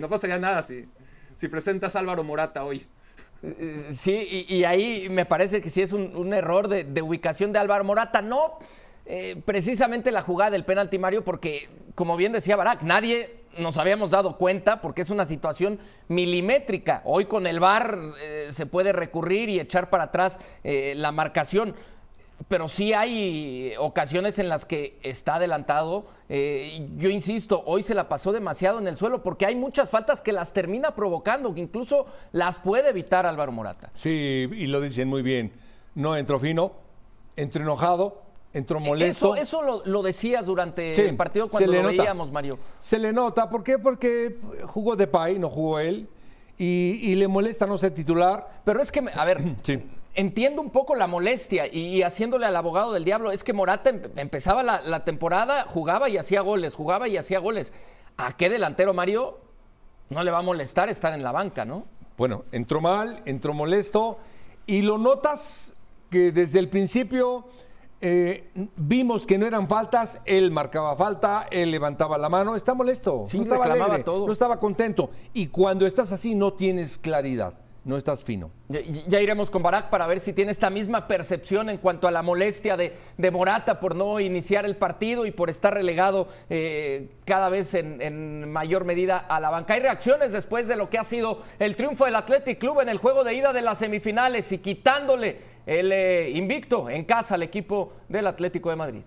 no 0.00 0.08
pasaría 0.08 0.38
nada 0.38 0.62
si, 0.62 0.88
si 1.34 1.48
presentas 1.48 1.96
Álvaro 1.96 2.24
Morata 2.24 2.64
hoy. 2.64 2.86
Sí, 3.98 4.46
y, 4.48 4.62
ahí 4.62 5.08
me 5.10 5.24
parece 5.24 5.60
que 5.60 5.68
sí 5.68 5.82
es 5.82 5.92
un, 5.92 6.32
error 6.32 6.68
de, 6.68 7.02
ubicación 7.02 7.52
de 7.52 7.58
Álvaro 7.58 7.82
Morata. 7.82 8.22
No 8.22 8.58
eh, 9.04 9.42
precisamente 9.44 10.12
la 10.12 10.22
jugada 10.22 10.52
del 10.52 10.64
penalti 10.64 10.98
Mario, 10.98 11.24
porque 11.24 11.68
como 11.96 12.16
bien 12.16 12.32
decía 12.32 12.54
Barak, 12.54 12.82
nadie 12.82 13.42
nos 13.58 13.78
habíamos 13.78 14.10
dado 14.10 14.38
cuenta 14.38 14.80
porque 14.80 15.02
es 15.02 15.10
una 15.10 15.24
situación 15.24 15.80
milimétrica. 16.08 17.02
Hoy 17.04 17.24
con 17.24 17.46
el 17.46 17.58
VAR 17.58 17.98
eh, 18.20 18.48
se 18.50 18.66
puede 18.66 18.92
recurrir 18.92 19.48
y 19.48 19.58
echar 19.58 19.90
para 19.90 20.04
atrás 20.04 20.38
eh, 20.62 20.94
la 20.96 21.10
marcación 21.10 21.74
pero 22.48 22.68
sí 22.68 22.92
hay 22.92 23.74
ocasiones 23.78 24.38
en 24.38 24.48
las 24.48 24.64
que 24.64 24.98
está 25.02 25.36
adelantado. 25.36 26.06
Eh, 26.28 26.88
yo 26.96 27.10
insisto, 27.10 27.62
hoy 27.66 27.82
se 27.82 27.94
la 27.94 28.08
pasó 28.08 28.32
demasiado 28.32 28.78
en 28.78 28.88
el 28.88 28.96
suelo 28.96 29.22
porque 29.22 29.46
hay 29.46 29.54
muchas 29.54 29.90
faltas 29.90 30.22
que 30.22 30.32
las 30.32 30.52
termina 30.52 30.94
provocando, 30.94 31.54
que 31.54 31.60
incluso 31.60 32.06
las 32.32 32.58
puede 32.58 32.88
evitar 32.88 33.26
Álvaro 33.26 33.52
Morata. 33.52 33.90
Sí, 33.94 34.48
y 34.52 34.66
lo 34.66 34.80
dicen 34.80 35.08
muy 35.08 35.22
bien. 35.22 35.52
No 35.94 36.16
entró 36.16 36.40
fino, 36.40 36.72
entró 37.36 37.62
enojado, 37.62 38.22
entró 38.52 38.80
molesto. 38.80 39.36
Eso, 39.36 39.82
lo, 39.84 40.02
decías 40.02 40.46
durante 40.46 41.08
el 41.08 41.16
partido 41.16 41.48
cuando 41.48 41.72
lo 41.72 41.88
veíamos, 41.88 42.32
Mario. 42.32 42.58
Se 42.80 42.98
le 42.98 43.12
nota, 43.12 43.50
¿por 43.50 43.62
qué? 43.62 43.78
Porque 43.78 44.38
jugó 44.64 44.96
de 44.96 45.06
Pay, 45.06 45.38
no 45.38 45.50
jugó 45.50 45.78
él, 45.80 46.08
y, 46.56 46.98
y, 47.02 47.14
le 47.16 47.28
molesta 47.28 47.66
no 47.66 47.76
ser 47.76 47.92
titular. 47.92 48.62
Pero 48.64 48.80
es 48.80 48.92
que, 48.92 49.04
a 49.14 49.24
ver, 49.24 49.42
sí 49.62 49.80
entiendo 50.14 50.60
un 50.60 50.70
poco 50.70 50.94
la 50.94 51.06
molestia 51.06 51.66
y, 51.72 52.02
haciéndole 52.02 52.46
al 52.46 52.56
abogado 52.56 52.92
del 52.92 53.04
diablo, 53.04 53.32
es 53.32 53.44
que 53.44 53.52
Morata 53.52 53.90
empezaba 54.16 54.62
la, 54.62 55.04
temporada, 55.04 55.64
jugaba 55.64 56.08
y 56.08 56.16
hacía 56.16 56.40
goles, 56.40 56.74
jugaba 56.74 57.08
y 57.08 57.16
hacía 57.16 57.38
goles. 57.38 57.72
¿A 58.16 58.36
qué 58.36 58.50
delantero, 58.50 58.92
Mario, 58.92 59.38
no 60.10 60.22
le 60.22 60.30
va 60.30 60.38
a 60.38 60.42
molestar 60.42 60.88
estar 60.88 61.12
en 61.14 61.22
la 61.22 61.32
banca, 61.32 61.64
no? 61.64 61.86
Bueno, 62.18 62.44
entró 62.52 62.80
mal, 62.80 63.22
entró 63.24 63.54
molesto 63.54 64.18
y 64.66 64.82
lo 64.82 64.98
notas 64.98 65.74
que 66.10 66.30
desde 66.30 66.58
el 66.58 66.68
principio 66.68 67.46
eh, 68.02 68.50
vimos 68.76 69.26
que 69.26 69.38
no 69.38 69.46
eran 69.46 69.66
faltas, 69.66 70.20
él 70.26 70.50
marcaba 70.50 70.94
falta, 70.94 71.48
él 71.50 71.70
levantaba 71.70 72.18
la 72.18 72.28
mano, 72.28 72.54
está 72.54 72.74
molesto, 72.74 73.24
no 73.32 73.42
estaba 73.42 74.02
todo. 74.04 74.26
no 74.26 74.32
estaba 74.32 74.60
contento. 74.60 75.10
Y 75.32 75.46
cuando 75.46 75.86
estás 75.86 76.12
así 76.12 76.34
no 76.34 76.52
tienes 76.52 76.98
claridad 76.98 77.61
no 77.84 77.96
estás 77.96 78.22
fino. 78.22 78.50
Ya, 78.68 79.20
iremos 79.20 79.50
con 79.50 79.62
Barak 79.62 79.90
para 79.90 80.06
ver 80.06 80.20
si 80.20 80.32
tiene 80.32 80.52
esta 80.52 80.70
misma 80.70 81.08
percepción 81.08 81.68
en 81.68 81.78
cuanto 81.78 82.06
a 82.06 82.10
la 82.10 82.22
molestia 82.22 82.76
de, 82.76 83.30
Morata 83.32 83.80
por 83.80 83.96
no 83.96 84.20
iniciar 84.20 84.64
el 84.64 84.76
partido 84.76 85.26
y 85.26 85.30
por 85.30 85.50
estar 85.50 85.74
relegado 85.74 86.28
eh, 86.48 87.08
cada 87.24 87.48
vez 87.48 87.74
en, 87.74 88.50
mayor 88.50 88.84
medida 88.84 89.18
a 89.18 89.40
la 89.40 89.50
banca. 89.50 89.74
Hay 89.74 89.80
reacciones 89.80 90.32
después 90.32 90.68
de 90.68 90.76
lo 90.76 90.90
que 90.90 90.98
ha 90.98 91.04
sido 91.04 91.42
el 91.58 91.76
triunfo 91.76 92.04
del 92.04 92.16
Athletic 92.16 92.58
Club 92.58 92.80
en 92.80 92.88
el 92.88 92.98
juego 92.98 93.24
de 93.24 93.34
ida 93.34 93.52
de 93.52 93.62
las 93.62 93.78
semifinales 93.78 94.52
y 94.52 94.58
quitándole 94.58 95.52
el 95.66 95.90
eh, 95.92 96.30
invicto 96.30 96.88
en 96.88 97.04
casa 97.04 97.34
al 97.34 97.42
equipo 97.42 97.94
del 98.08 98.26
Atlético 98.26 98.70
de 98.70 98.76
Madrid 98.76 99.02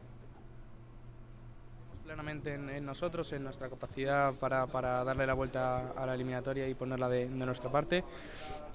en, 2.17 2.85
nosotros, 2.85 3.31
en 3.33 3.43
nuestra 3.43 3.69
capacidad 3.69 4.33
para, 4.33 4.67
para, 4.67 5.03
darle 5.03 5.27
la 5.27 5.33
vuelta 5.33 5.91
a 5.91 6.05
la 6.05 6.15
eliminatoria 6.15 6.67
y 6.67 6.73
ponerla 6.73 7.09
de, 7.09 7.25
nuestra 7.27 7.71
parte 7.71 8.03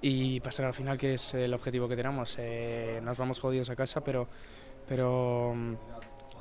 y 0.00 0.40
pasar 0.40 0.66
al 0.66 0.74
final, 0.74 0.98
que 0.98 1.14
es 1.14 1.34
el 1.34 1.52
objetivo 1.54 1.88
que 1.88 1.96
tenemos. 1.96 2.36
Eh, 2.38 3.00
nos 3.02 3.18
vamos 3.18 3.40
jodidos 3.40 3.70
a 3.70 3.76
casa, 3.76 4.02
pero, 4.02 4.28
pero, 4.88 5.54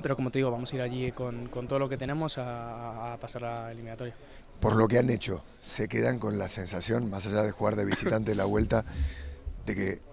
pero 0.02 0.16
como 0.16 0.32
te 0.32 0.40
digo, 0.40 0.52
vamos 0.52 0.72
a 0.74 0.76
ir 0.76 0.82
allí 0.82 1.12
con, 1.12 1.48
con 1.48 1.68
todo 1.68 1.80
lo 1.80 1.90
que 1.90 1.98
tenemos 1.98 2.38
a, 2.38 3.14
a 3.14 3.18
pasar 3.18 3.42
la 3.44 3.72
eliminatoria 3.72 4.14
por 4.60 4.76
lo 4.76 4.90
que 4.90 4.98
han 4.98 5.10
hecho, 5.10 5.42
se 5.62 5.88
quedan 5.88 6.20
con 6.20 6.38
la 6.38 6.50
sensación, 6.50 7.10
más 7.10 7.26
allá 7.26 7.44
de 7.44 7.52
jugar 7.52 7.78
de 7.78 7.86
visitante 7.86 8.36
la 8.36 8.44
vuelta, 8.44 8.84
de 9.66 9.74
que 9.74 10.09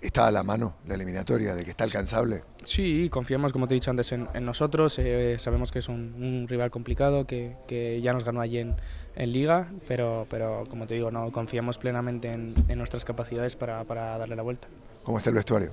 está 0.00 0.28
a 0.28 0.30
la 0.30 0.42
mano 0.42 0.74
la 0.86 0.94
eliminatoria, 0.94 1.54
de 1.54 1.64
que 1.64 1.70
está 1.70 1.84
alcanzable. 1.84 2.42
Sí, 2.64 3.08
confiamos, 3.10 3.52
como 3.52 3.66
te 3.66 3.74
he 3.74 3.76
dicho 3.76 3.90
antes, 3.90 4.12
en, 4.12 4.28
nosotros. 4.42 4.98
Eh, 4.98 5.36
sabemos 5.38 5.72
que 5.72 5.80
es 5.80 5.88
un, 5.88 6.46
rival 6.48 6.70
complicado, 6.70 7.26
que, 7.26 8.00
ya 8.02 8.12
nos 8.12 8.24
ganó 8.24 8.40
allí 8.40 8.58
en, 8.58 8.76
Liga, 9.16 9.68
pero, 9.88 10.26
pero 10.30 10.64
como 10.70 10.86
te 10.86 10.94
digo, 10.94 11.10
no 11.10 11.32
confiamos 11.32 11.76
plenamente 11.76 12.30
en, 12.30 12.54
nuestras 12.78 13.04
capacidades 13.04 13.56
para, 13.56 13.84
darle 13.84 14.36
la 14.36 14.42
vuelta. 14.42 14.68
¿Cómo 15.02 15.18
está 15.18 15.30
el 15.30 15.36
vestuario? 15.36 15.70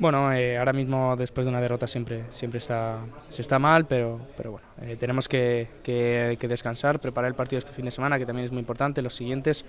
Bueno, 0.00 0.32
eh, 0.32 0.56
ahora 0.56 0.72
mismo 0.72 1.14
después 1.14 1.44
de 1.44 1.50
una 1.50 1.60
derrota 1.60 1.86
siempre, 1.86 2.24
siempre 2.30 2.56
está, 2.56 3.00
se 3.28 3.42
está 3.42 3.58
mal, 3.58 3.86
pero, 3.86 4.18
pero 4.34 4.52
bueno, 4.52 4.66
eh, 4.80 4.96
tenemos 4.98 5.28
que, 5.28 5.68
que, 5.82 6.48
descansar, 6.48 6.98
preparar 7.02 7.28
el 7.28 7.34
partido 7.34 7.58
este 7.58 7.74
fin 7.74 7.84
de 7.84 7.90
semana, 7.90 8.18
que 8.18 8.24
también 8.24 8.46
es 8.46 8.50
muy 8.50 8.60
importante, 8.60 9.02
los 9.02 9.14
siguientes, 9.14 9.66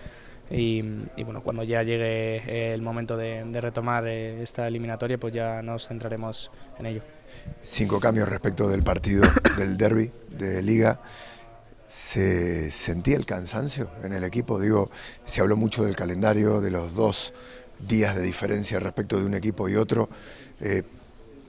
y, 0.50 0.82
bueno, 1.26 1.44
cuando 1.44 1.64
ya 1.64 1.84
llegue 1.84 2.74
el 2.74 2.82
momento 2.82 3.18
de, 3.18 3.44
retomar 3.60 4.08
eh, 4.08 4.42
esta 4.42 4.70
eliminatoria, 4.70 5.18
pues 5.18 5.34
ya 5.34 5.62
nos 5.62 5.90
centraremos 5.90 6.50
en 6.80 6.86
ello. 6.86 7.02
Cinco 7.62 8.00
cambios 8.00 8.30
respecto 8.30 8.70
del 8.70 8.84
partido 8.84 9.24
del 9.58 9.76
derby 9.76 10.14
de 10.30 10.62
Liga. 10.62 11.02
se 11.88 12.72
sentía 12.72 13.18
el 13.18 13.26
cansancio 13.26 13.92
en 14.02 14.14
el 14.14 14.24
equipo. 14.24 14.62
Digo, 14.62 14.92
se 15.26 15.42
habló 15.42 15.58
mucho 15.58 15.84
del 15.84 15.98
calendario, 15.98 16.62
de 16.62 16.72
los 16.72 16.96
dos 16.96 17.34
días 17.88 18.16
de 18.16 18.22
diferencia 18.22 18.80
respecto 18.80 19.20
de 19.20 19.26
un 19.26 19.34
equipo 19.34 19.68
y 19.70 19.76
otro. 19.76 20.10
Eh, 20.60 20.84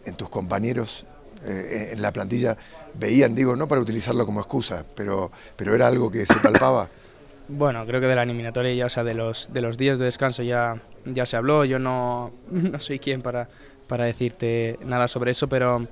en 0.04 0.14
tus 0.14 0.28
compañeros, 0.28 1.06
eh, 1.44 1.90
en 1.92 2.02
la 2.02 2.12
plantilla, 2.12 2.56
veían, 2.94 3.34
digo, 3.34 3.56
no 3.56 3.68
para 3.68 3.80
utilizarlo 3.80 4.26
como 4.26 4.40
excusa, 4.40 4.84
pero, 4.96 5.30
pero 5.56 5.74
era 5.74 5.86
algo 5.86 6.10
que 6.10 6.26
se 6.26 6.38
palpaba. 6.42 6.88
Bueno, 7.48 7.84
creo 7.84 8.00
que 8.00 8.06
de 8.06 8.14
la 8.14 8.22
eliminatoria 8.22 8.72
ya, 8.72 8.86
o 8.86 8.88
sea, 8.88 9.02
de 9.04 9.14
los, 9.14 9.52
de 9.52 9.60
los 9.60 9.76
días 9.76 9.98
de 9.98 10.06
descanso 10.06 10.42
ya, 10.42 10.80
ya 11.04 11.26
se 11.26 11.36
habló. 11.36 11.64
Yo 11.64 11.78
no, 11.78 12.30
no 12.50 12.78
soy 12.78 12.98
quien 12.98 13.20
para, 13.20 13.48
para 13.88 14.04
decirte 14.04 14.78
nada 14.84 15.08
sobre 15.08 15.32
eso, 15.32 15.48
pero, 15.48 15.86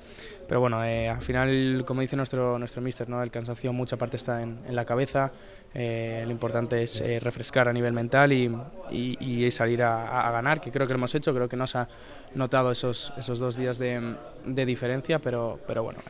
pero 0.50 0.59
bueno, 0.59 0.85
eh, 0.85 1.09
al 1.09 1.23
final, 1.23 1.85
como 1.87 2.00
dice 2.00 2.16
nuestro, 2.16 2.59
nuestro 2.59 2.83
mister, 2.83 3.09
¿no? 3.09 3.23
el 3.23 3.30
cansancio 3.30 3.73
mucha 3.73 3.97
parte 3.97 4.16
está 4.16 4.42
en, 4.42 4.59
en 4.66 4.75
la 4.75 4.85
cabeza. 4.85 5.30
Eh, 5.73 6.25
lo 6.26 6.33
importante 6.33 6.83
es 6.83 7.00
eh, 7.00 7.21
refrescar 7.21 7.69
a 7.69 7.73
nivel 7.73 7.92
mental 7.92 8.33
y, 8.33 8.52
y, 8.90 9.45
y 9.47 9.49
salir 9.52 9.80
a, 9.85 10.26
a, 10.26 10.33
ganar, 10.33 10.61
que 10.61 10.73
creo 10.73 10.88
que 10.88 10.92
lo 10.92 10.97
hemos 10.97 11.14
hecho. 11.14 11.33
Creo 11.33 11.49
que 11.49 11.57
no 11.57 11.69
se 11.69 11.78
ha 11.78 11.88
notado 12.35 12.73
esos, 12.73 13.12
esos 13.16 13.38
dos 13.38 13.54
días 13.54 13.78
de, 13.78 14.16
de 14.45 14.66
diferencia, 14.66 15.21
pero, 15.21 15.61
pero 15.69 15.85
bueno 15.85 16.00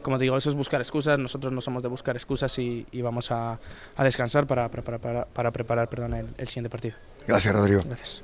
como 0.00 0.16
te 0.16 0.24
digo, 0.24 0.36
eso 0.38 0.48
es 0.48 0.56
buscar 0.56 0.80
excusas. 0.80 1.18
Nosotros 1.18 1.52
no 1.52 1.60
somos 1.60 1.82
de 1.82 1.90
buscar 1.90 2.16
excusas 2.16 2.58
y, 2.58 2.86
y 2.90 3.02
vamos 3.02 3.30
a, 3.30 3.60
a, 3.96 4.02
descansar 4.02 4.46
para, 4.46 4.70
para, 4.70 4.98
para, 4.98 5.26
para 5.26 5.50
preparar 5.50 5.90
perdón, 5.90 6.14
el, 6.14 6.28
el, 6.38 6.48
siguiente 6.48 6.70
partido. 6.70 6.96
Gracias, 7.28 7.54
Rodrigo. 7.54 7.82
Gracias. 7.84 8.22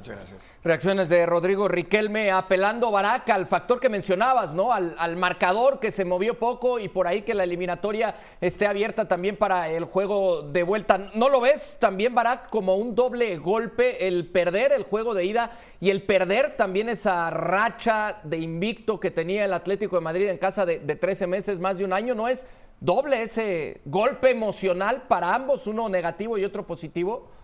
Muchas 0.00 0.14
gracias. 0.14 0.45
Reacciones 0.66 1.08
de 1.08 1.26
Rodrigo 1.26 1.68
Riquelme 1.68 2.32
apelando 2.32 2.90
Baraca 2.90 3.36
al 3.36 3.46
factor 3.46 3.78
que 3.78 3.88
mencionabas, 3.88 4.52
¿no? 4.52 4.72
Al, 4.72 5.14
marcador 5.14 5.78
que 5.78 5.92
se 5.92 6.04
movió 6.04 6.40
poco 6.40 6.80
y 6.80 6.88
por 6.88 7.06
ahí 7.06 7.22
que 7.22 7.34
la 7.34 7.44
eliminatoria 7.44 8.16
esté 8.40 8.66
abierta 8.66 9.06
también 9.06 9.36
para 9.36 9.68
el 9.68 9.84
juego 9.84 10.42
de 10.42 10.64
vuelta. 10.64 10.98
¿No 11.14 11.28
lo 11.28 11.40
ves 11.40 11.76
también, 11.78 12.16
Barak, 12.16 12.50
como 12.50 12.74
un 12.74 12.96
doble 12.96 13.36
golpe 13.36 14.08
el 14.08 14.26
perder 14.26 14.72
el 14.72 14.82
juego 14.82 15.14
de 15.14 15.26
ida 15.26 15.52
y 15.78 15.90
el 15.90 16.02
perder 16.02 16.56
también 16.56 16.88
esa 16.88 17.30
racha 17.30 18.18
de 18.24 18.38
invicto 18.38 18.98
que 18.98 19.12
tenía 19.12 19.44
el 19.44 19.52
Atlético 19.52 19.94
de 19.94 20.02
Madrid 20.02 20.28
en 20.28 20.38
casa 20.38 20.66
de, 20.66 20.80
de 20.80 20.96
13 20.96 21.28
meses, 21.28 21.60
más 21.60 21.78
de 21.78 21.84
un 21.84 21.92
año? 21.92 22.16
¿No 22.16 22.26
es 22.26 22.44
doble 22.80 23.22
ese 23.22 23.82
golpe 23.84 24.30
emocional 24.30 25.04
para 25.06 25.32
ambos, 25.32 25.68
uno 25.68 25.88
negativo 25.88 26.36
y 26.36 26.44
otro 26.44 26.66
positivo? 26.66 27.35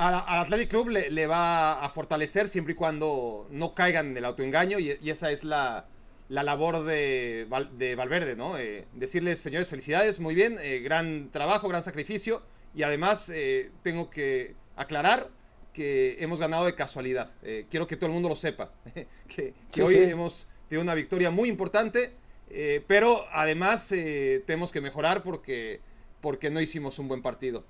Al, 0.00 0.40
Athletic 0.40 0.70
Club 0.70 0.88
le, 0.88 1.10
le, 1.10 1.26
va 1.26 1.84
a 1.84 1.88
fortalecer 1.90 2.48
siempre 2.48 2.72
y 2.72 2.76
cuando 2.76 3.46
no 3.50 3.74
caigan 3.74 4.08
en 4.08 4.16
el 4.16 4.24
autoengaño 4.24 4.78
y, 4.78 4.98
y 5.00 5.10
esa 5.10 5.30
es 5.30 5.44
la, 5.44 5.86
la 6.28 6.42
labor 6.42 6.84
de, 6.84 7.46
de, 7.76 7.94
Valverde, 7.94 8.34
¿no? 8.34 8.58
Eh, 8.58 8.86
decirles, 8.94 9.40
señores, 9.40 9.68
felicidades, 9.68 10.18
muy 10.18 10.34
bien, 10.34 10.58
eh, 10.62 10.80
gran 10.80 11.30
trabajo, 11.30 11.68
gran 11.68 11.82
sacrificio 11.82 12.42
y 12.74 12.82
además 12.82 13.30
eh, 13.34 13.72
tengo 13.82 14.08
que 14.10 14.54
aclarar 14.76 15.28
que 15.74 16.16
hemos 16.20 16.40
ganado 16.40 16.64
de 16.64 16.74
casualidad. 16.74 17.32
Eh, 17.42 17.66
quiero 17.70 17.86
que 17.86 17.96
todo 17.96 18.06
el 18.06 18.14
mundo 18.14 18.28
lo 18.28 18.36
sepa, 18.36 18.72
que, 18.94 19.04
que 19.28 19.54
sí, 19.72 19.80
hoy 19.82 19.96
sí. 19.96 20.02
hemos 20.02 20.46
tenido 20.68 20.82
una 20.82 20.94
victoria 20.94 21.30
muy 21.30 21.48
importante, 21.48 22.14
eh, 22.48 22.82
pero 22.86 23.26
además 23.32 23.88
tenemos 23.88 24.72
que 24.72 24.80
mejorar 24.80 25.22
porque, 25.22 25.80
porque 26.20 26.50
no 26.50 26.60
hicimos 26.60 26.98
un 26.98 27.06
buen 27.06 27.22
partido 27.22 27.66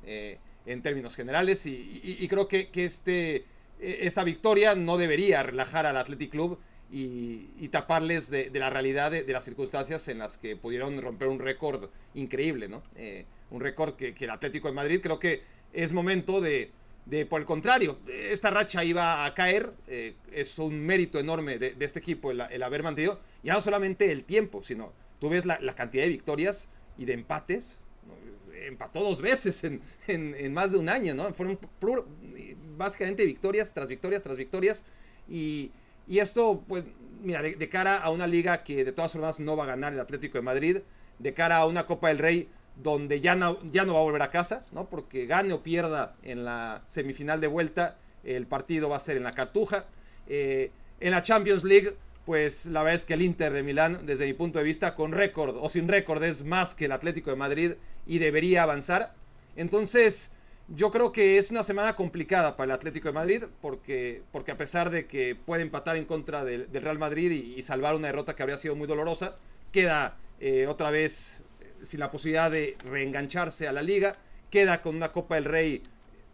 en 0.72 0.82
términos 0.82 1.16
generales 1.16 1.66
y, 1.66 2.00
y, 2.02 2.18
y 2.20 2.28
creo 2.28 2.48
que, 2.48 2.70
que, 2.70 2.84
este, 2.84 3.44
esta 3.80 4.24
victoria 4.24 4.74
no 4.74 4.98
debería 4.98 5.42
relajar 5.42 5.86
al 5.86 5.96
Athletic 5.96 6.30
Club 6.30 6.58
y, 6.92 7.50
y 7.58 7.68
taparles 7.68 8.30
de, 8.30 8.50
de, 8.50 8.58
la 8.58 8.70
realidad 8.70 9.10
de, 9.10 9.22
de, 9.22 9.32
las 9.32 9.44
circunstancias 9.44 10.08
en 10.08 10.18
las 10.18 10.38
que 10.38 10.56
pudieron 10.56 11.00
romper 11.00 11.28
un 11.28 11.38
récord 11.38 11.88
increíble, 12.14 12.68
¿no? 12.68 12.82
Eh, 12.96 13.24
un 13.50 13.60
récord 13.60 13.94
que, 13.94 14.14
que, 14.14 14.24
el 14.24 14.30
Atlético 14.30 14.68
de 14.68 14.74
Madrid 14.74 15.00
creo 15.02 15.18
que 15.18 15.42
es 15.72 15.92
momento 15.92 16.40
de, 16.40 16.72
de 17.06 17.26
por 17.26 17.40
el 17.40 17.46
contrario, 17.46 17.98
esta 18.08 18.50
racha 18.50 18.84
iba 18.84 19.24
a 19.24 19.34
caer, 19.34 19.72
eh, 19.86 20.14
es 20.32 20.58
un 20.58 20.80
mérito 20.80 21.18
enorme 21.18 21.58
de, 21.58 21.74
este 21.80 22.00
equipo 22.00 22.30
el, 22.32 22.40
el, 22.50 22.62
haber 22.62 22.82
mantenido, 22.82 23.20
ya 23.42 23.54
no 23.54 23.60
solamente 23.60 24.10
el 24.10 24.24
tiempo, 24.24 24.62
sino 24.62 24.92
tú 25.20 25.28
ves 25.28 25.46
la, 25.46 25.58
la 25.60 25.74
cantidad 25.74 26.04
de 26.04 26.10
victorias 26.10 26.68
y 26.98 27.04
de 27.04 27.14
empates, 27.14 27.78
empató 28.70 29.00
dos 29.00 29.20
veces 29.20 29.62
en, 29.64 29.82
en, 30.06 30.52
más 30.54 30.72
de 30.72 30.78
un 30.78 30.88
año, 30.88 31.14
¿no? 31.14 31.32
Fueron 31.34 31.58
básicamente 32.76 33.24
victorias 33.26 33.72
tras 33.74 33.88
victorias 33.88 34.22
tras 34.22 34.36
victorias. 34.36 34.84
Y, 35.28 35.70
y 36.08 36.18
esto, 36.18 36.62
pues, 36.66 36.84
mira, 37.22 37.42
de, 37.42 37.54
de, 37.54 37.68
cara 37.68 37.96
a 37.96 38.10
una 38.10 38.26
liga 38.26 38.64
que 38.64 38.84
de 38.84 38.92
todas 38.92 39.12
formas 39.12 39.38
no 39.38 39.56
va 39.56 39.64
a 39.64 39.68
ganar 39.68 39.92
el 39.92 40.00
Atlético 40.00 40.38
de 40.38 40.42
Madrid, 40.42 40.78
de 41.18 41.34
cara 41.34 41.58
a 41.58 41.66
una 41.66 41.86
Copa 41.86 42.08
del 42.08 42.18
Rey 42.18 42.48
donde 42.82 43.20
ya 43.20 43.36
no, 43.36 43.58
ya 43.70 43.84
no 43.84 43.94
va 43.94 44.00
a 44.00 44.02
volver 44.02 44.22
a 44.22 44.30
casa, 44.30 44.64
¿no? 44.72 44.88
Porque 44.88 45.26
gane 45.26 45.52
o 45.52 45.62
pierda 45.62 46.14
en 46.22 46.44
la 46.44 46.82
semifinal 46.86 47.40
de 47.40 47.46
vuelta, 47.46 47.98
el 48.24 48.46
partido 48.46 48.88
va 48.88 48.96
a 48.96 49.00
ser 49.00 49.16
en 49.16 49.24
la 49.24 49.32
Cartuja. 49.32 49.84
Eh, 50.26 50.70
en 51.00 51.10
la 51.12 51.22
Champions 51.22 51.64
League, 51.64 51.94
pues 52.26 52.66
la 52.66 52.82
verdad 52.82 53.00
es 53.00 53.04
que 53.04 53.14
el 53.14 53.22
Inter 53.22 53.52
de 53.52 53.62
Milán, 53.62 54.06
desde 54.06 54.26
mi 54.26 54.34
punto 54.34 54.58
de 54.58 54.64
vista, 54.64 54.94
con 54.94 55.12
récord 55.12 55.56
o 55.60 55.68
sin 55.68 55.88
récord, 55.88 56.22
es 56.22 56.44
más 56.44 56.74
que 56.74 56.84
el 56.84 56.92
Atlético 56.92 57.30
de 57.30 57.36
Madrid 57.36 57.72
y 58.06 58.18
debería 58.18 58.62
avanzar. 58.62 59.14
Entonces, 59.56 60.32
yo 60.68 60.90
creo 60.90 61.12
que 61.12 61.38
es 61.38 61.50
una 61.50 61.62
semana 61.62 61.96
complicada 61.96 62.56
para 62.56 62.66
el 62.66 62.70
Atlético 62.72 63.08
de 63.08 63.14
Madrid, 63.14 63.44
porque, 63.60 64.22
porque 64.32 64.52
a 64.52 64.56
pesar 64.56 64.90
de 64.90 65.06
que 65.06 65.34
puede 65.34 65.62
empatar 65.62 65.96
en 65.96 66.04
contra 66.04 66.44
del, 66.44 66.68
Real 66.72 66.98
Madrid 66.98 67.30
y, 67.30 67.62
salvar 67.62 67.94
una 67.94 68.08
derrota 68.08 68.36
que 68.36 68.42
habría 68.42 68.58
sido 68.58 68.76
muy 68.76 68.86
dolorosa, 68.86 69.36
queda 69.72 70.16
eh, 70.40 70.66
otra 70.66 70.90
vez 70.90 71.40
eh, 71.60 71.72
sin 71.82 72.00
la 72.00 72.10
posibilidad 72.10 72.50
de 72.50 72.76
reengancharse 72.84 73.66
a 73.66 73.72
la 73.72 73.82
liga, 73.82 74.16
queda 74.50 74.82
con 74.82 74.94
una 74.94 75.12
Copa 75.12 75.36
del 75.36 75.44
Rey 75.44 75.82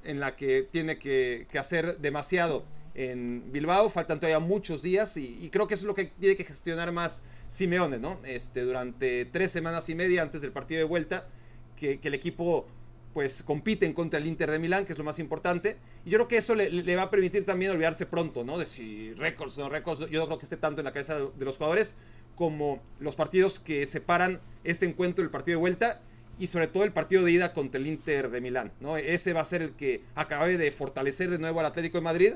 en 0.04 0.20
la 0.20 0.36
que 0.36 0.62
tiene 0.62 0.98
que 0.98 1.46
hacer 1.58 1.98
demasiado 1.98 2.64
en 2.96 3.52
Bilbao, 3.52 3.90
faltan 3.90 4.18
todavía 4.18 4.38
muchos 4.38 4.80
días 4.80 5.18
y, 5.18 5.38
y, 5.42 5.50
creo 5.50 5.68
que 5.68 5.74
eso 5.74 5.82
es 5.82 5.86
lo 5.86 5.94
que 5.94 6.06
tiene 6.06 6.34
que 6.34 6.44
gestionar 6.44 6.90
más 6.92 7.22
Simeone, 7.46 7.98
¿no? 7.98 8.18
Este, 8.24 8.62
durante 8.62 9.26
tres 9.26 9.52
semanas 9.52 9.86
y 9.90 9.94
media 9.94 10.22
antes 10.22 10.40
del 10.40 10.50
partido 10.50 10.78
de 10.78 10.84
vuelta, 10.84 11.28
que, 11.76 12.00
el 12.02 12.14
equipo 12.14 12.66
pues 13.12 13.42
compiten 13.42 13.92
contra 13.92 14.18
el 14.18 14.26
Inter 14.26 14.50
de 14.50 14.58
Milán, 14.58 14.86
que 14.86 14.92
es 14.92 14.98
lo 14.98 15.04
más 15.04 15.18
importante. 15.18 15.76
Y 16.06 16.10
yo 16.10 16.18
creo 16.18 16.28
que 16.28 16.36
eso 16.38 16.54
le, 16.54 16.96
va 16.96 17.02
a 17.02 17.10
permitir 17.10 17.44
también 17.44 17.70
olvidarse 17.70 18.06
pronto, 18.06 18.44
¿no? 18.44 18.58
De 18.58 18.64
si 18.64 19.12
récords 19.14 19.58
o 19.58 19.62
no 19.62 19.68
récords, 19.68 20.08
yo 20.10 20.18
no 20.18 20.26
creo 20.26 20.38
que 20.38 20.46
esté 20.46 20.56
tanto 20.56 20.80
en 20.80 20.86
la 20.86 20.92
cabeza 20.92 21.18
de, 21.18 21.28
de 21.36 21.44
los 21.44 21.58
jugadores 21.58 21.96
como 22.34 22.82
los 22.98 23.14
partidos 23.14 23.58
que 23.58 23.84
separan 23.84 24.40
este 24.64 24.86
encuentro 24.86 25.22
del 25.22 25.30
partido 25.30 25.58
de 25.58 25.60
vuelta 25.60 26.00
y 26.38 26.46
sobre 26.46 26.66
todo 26.66 26.84
el 26.84 26.92
partido 26.92 27.24
de 27.24 27.32
ida 27.32 27.52
contra 27.52 27.78
el 27.78 27.86
Inter 27.86 28.30
de 28.30 28.40
Milán, 28.40 28.72
¿no? 28.80 28.96
Ese 28.96 29.34
va 29.34 29.42
a 29.42 29.44
ser 29.44 29.60
el 29.60 29.72
que 29.72 30.02
acabe 30.14 30.56
de 30.56 30.70
fortalecer 30.70 31.30
de 31.30 31.38
nuevo 31.38 31.60
al 31.60 31.66
Atlético 31.66 31.98
de 31.98 32.04
Madrid 32.04 32.34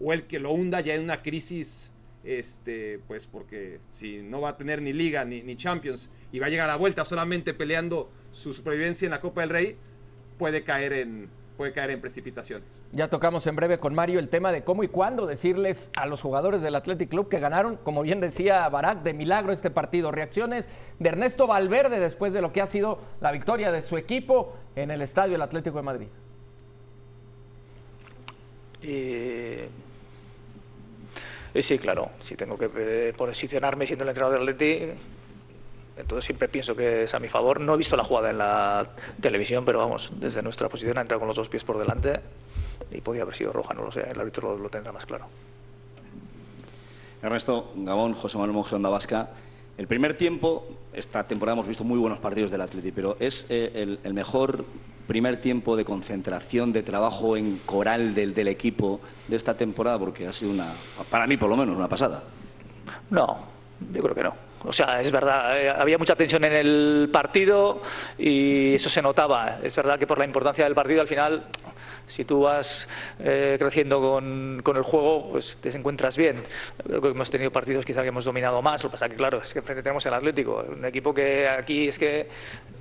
o 0.00 0.12
el 0.12 0.26
que 0.26 0.38
lo 0.38 0.52
hunda 0.52 0.80
ya 0.80 0.94
en 0.94 1.02
una 1.02 1.22
crisis, 1.22 1.92
este, 2.24 3.00
pues 3.06 3.26
porque 3.26 3.80
si 3.90 4.22
no 4.22 4.40
va 4.40 4.50
a 4.50 4.56
tener 4.56 4.82
ni 4.82 4.92
Liga 4.92 5.24
ni, 5.24 5.42
ni 5.42 5.56
Champions 5.56 6.08
y 6.32 6.38
va 6.38 6.46
a 6.46 6.50
llegar 6.50 6.68
a 6.68 6.72
la 6.72 6.76
vuelta 6.76 7.04
solamente 7.04 7.54
peleando 7.54 8.10
su 8.30 8.52
supervivencia 8.52 9.06
en 9.06 9.10
la 9.10 9.20
Copa 9.20 9.40
del 9.42 9.50
Rey, 9.50 9.76
puede 10.38 10.62
caer 10.62 10.92
en, 10.92 11.28
puede 11.60 11.74
caer 11.74 11.90
en 11.90 12.00
precipitaciones. 12.00 12.80
Ya 12.92 13.08
tocamos 13.08 13.46
en 13.46 13.54
breve 13.54 13.78
con 13.78 13.94
Mario 13.94 14.18
el 14.18 14.30
tema 14.30 14.50
de 14.50 14.64
cómo 14.64 14.82
y 14.82 14.88
cuándo 14.88 15.26
decirles 15.26 15.90
a 15.94 16.06
los 16.06 16.22
jugadores 16.22 16.62
del 16.62 16.74
Athletic 16.74 17.10
Club 17.10 17.28
que 17.28 17.38
ganaron, 17.38 17.76
como 17.76 18.00
bien 18.00 18.22
decía 18.22 18.66
Barak, 18.70 19.02
de 19.02 19.12
milagro 19.12 19.52
este 19.52 19.70
partido. 19.70 20.10
Reacciones 20.10 20.70
de 20.98 21.08
Ernesto 21.10 21.46
Valverde 21.46 22.00
después 22.00 22.32
de 22.32 22.40
lo 22.40 22.52
que 22.54 22.62
ha 22.62 22.66
sido 22.66 23.00
la 23.20 23.30
victoria 23.30 23.72
de 23.72 23.82
su 23.82 23.98
equipo 23.98 24.54
en 24.74 24.90
el 24.90 25.02
estadio 25.02 25.32
del 25.32 25.42
Atlético 25.42 25.76
de 25.76 25.82
Madrid. 25.82 26.08
Eh, 28.80 29.68
sí, 31.54 31.78
claro, 31.78 32.10
si 32.20 32.36
tengo 32.36 32.56
que 32.56 32.70
eh, 32.76 33.12
posicionarme 33.16 33.86
siendo 33.86 34.04
el 34.04 34.10
entrenador 34.10 34.38
del 34.38 34.48
Atleti, 34.48 34.88
entonces 35.96 36.24
siempre 36.24 36.48
pienso 36.48 36.74
que 36.74 37.04
es 37.04 37.14
a 37.14 37.18
mi 37.18 37.28
favor. 37.28 37.60
No 37.60 37.74
he 37.74 37.76
visto 37.76 37.96
la 37.96 38.04
jugada 38.04 38.30
en 38.30 38.38
la 38.38 38.90
televisión, 39.20 39.64
pero 39.64 39.78
vamos, 39.78 40.12
desde 40.16 40.42
nuestra 40.42 40.68
posición 40.68 40.98
ha 40.98 41.02
entrado 41.02 41.20
con 41.20 41.28
los 41.28 41.36
dos 41.36 41.48
pies 41.48 41.64
por 41.64 41.78
delante 41.78 42.20
y 42.90 43.00
podía 43.00 43.22
haber 43.22 43.36
sido 43.36 43.52
roja, 43.52 43.74
no 43.74 43.84
lo 43.84 43.92
sé, 43.92 44.00
el 44.08 44.18
árbitro 44.18 44.56
lo, 44.56 44.68
tendrá 44.68 44.92
más 44.92 45.06
claro. 45.06 45.26
Ernesto 47.22 47.72
Gabón, 47.76 48.14
José 48.14 48.38
Manuel 48.38 48.54
Monge, 48.54 48.74
Onda 48.74 48.88
Vasca. 48.88 49.30
El 49.76 49.86
primer 49.86 50.16
tiempo, 50.16 50.66
esta 50.92 51.26
temporada 51.26 51.54
hemos 51.54 51.68
visto 51.68 51.84
muy 51.84 51.98
buenos 51.98 52.18
partidos 52.18 52.50
del 52.50 52.60
Atleti, 52.62 52.92
pero 52.92 53.16
es 53.20 53.46
eh, 53.48 53.98
el, 54.02 54.14
mejor 54.14 54.64
primer 55.10 55.38
tiempo 55.38 55.76
de 55.76 55.84
concentración, 55.84 56.72
de 56.72 56.84
trabajo 56.84 57.36
en 57.36 57.58
coral 57.66 58.14
del, 58.14 58.46
equipo 58.46 59.00
de 59.26 59.34
esta 59.34 59.54
temporada, 59.54 59.98
porque 59.98 60.28
ha 60.28 60.32
sido 60.32 60.52
una, 60.52 60.72
para 61.10 61.26
mí 61.26 61.36
por 61.36 61.50
lo 61.50 61.56
menos, 61.56 61.76
una 61.76 61.88
pasada. 61.88 62.22
No, 63.10 63.38
yo 63.92 64.02
creo 64.02 64.14
que 64.14 64.22
no. 64.22 64.34
O 64.62 64.72
sea, 64.72 65.00
es 65.00 65.10
verdad, 65.10 65.60
eh, 65.60 65.68
había 65.68 65.98
mucha 65.98 66.14
tensión 66.14 66.44
en 66.44 66.52
el 66.52 67.08
partido 67.12 67.82
y 68.18 68.74
eso 68.76 68.88
se 68.88 69.02
notaba. 69.02 69.58
Es 69.64 69.74
verdad 69.74 69.98
que 69.98 70.06
por 70.06 70.16
la 70.16 70.26
importancia 70.26 70.62
del 70.62 70.76
partido 70.76 71.00
al 71.00 71.08
final 71.08 71.42
Si 72.10 72.24
tú 72.24 72.40
vas 72.40 72.88
eh, 73.20 73.56
creciendo 73.58 74.00
con, 74.00 74.60
con, 74.64 74.76
el 74.76 74.82
juego, 74.82 75.30
pues 75.30 75.58
te 75.60 75.68
encuentras 75.70 76.16
bien. 76.16 76.42
Creo 76.84 77.00
que 77.00 77.08
hemos 77.08 77.30
tenido 77.30 77.50
partidos 77.52 77.84
quizá 77.84 78.02
que 78.02 78.08
hemos 78.08 78.24
dominado 78.24 78.60
más, 78.62 78.82
lo 78.82 78.90
que 78.90 78.92
pasa 78.92 79.08
que 79.08 79.16
claro, 79.16 79.40
es 79.42 79.52
que 79.52 79.60
enfrente 79.60 79.82
tenemos 79.82 80.04
el 80.06 80.14
Atlético, 80.14 80.64
un 80.68 80.84
equipo 80.84 81.14
que 81.14 81.48
aquí 81.48 81.88
es 81.88 81.98
que 81.98 82.28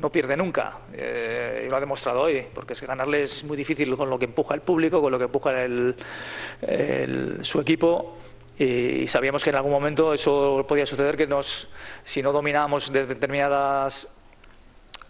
no 0.01 0.11
pierde 0.11 0.35
nunca, 0.35 0.79
eh, 0.93 1.63
y 1.65 1.69
lo 1.69 1.77
ha 1.77 1.79
demostrado 1.79 2.21
hoy, 2.21 2.45
porque 2.53 2.73
es 2.73 2.79
que 2.79 2.87
ganarle 2.87 3.23
es 3.23 3.43
muy 3.43 3.55
difícil 3.55 3.95
con 3.95 4.09
lo 4.09 4.17
que 4.17 4.25
empuja 4.25 4.55
el 4.55 4.61
público, 4.61 5.01
con 5.01 5.11
lo 5.11 5.17
que 5.17 5.25
empuja 5.25 5.63
el, 5.63 5.95
su 7.41 7.61
equipo 7.61 8.17
y 8.57 9.07
sabíamos 9.07 9.43
que 9.43 9.51
en 9.51 9.55
algún 9.55 9.71
momento 9.71 10.13
eso 10.13 10.65
podía 10.67 10.85
suceder 10.85 11.15
que 11.15 11.27
nos 11.27 11.69
si 12.03 12.21
no 12.21 12.33
dominábamos 12.33 12.91
determinadas 12.91 14.18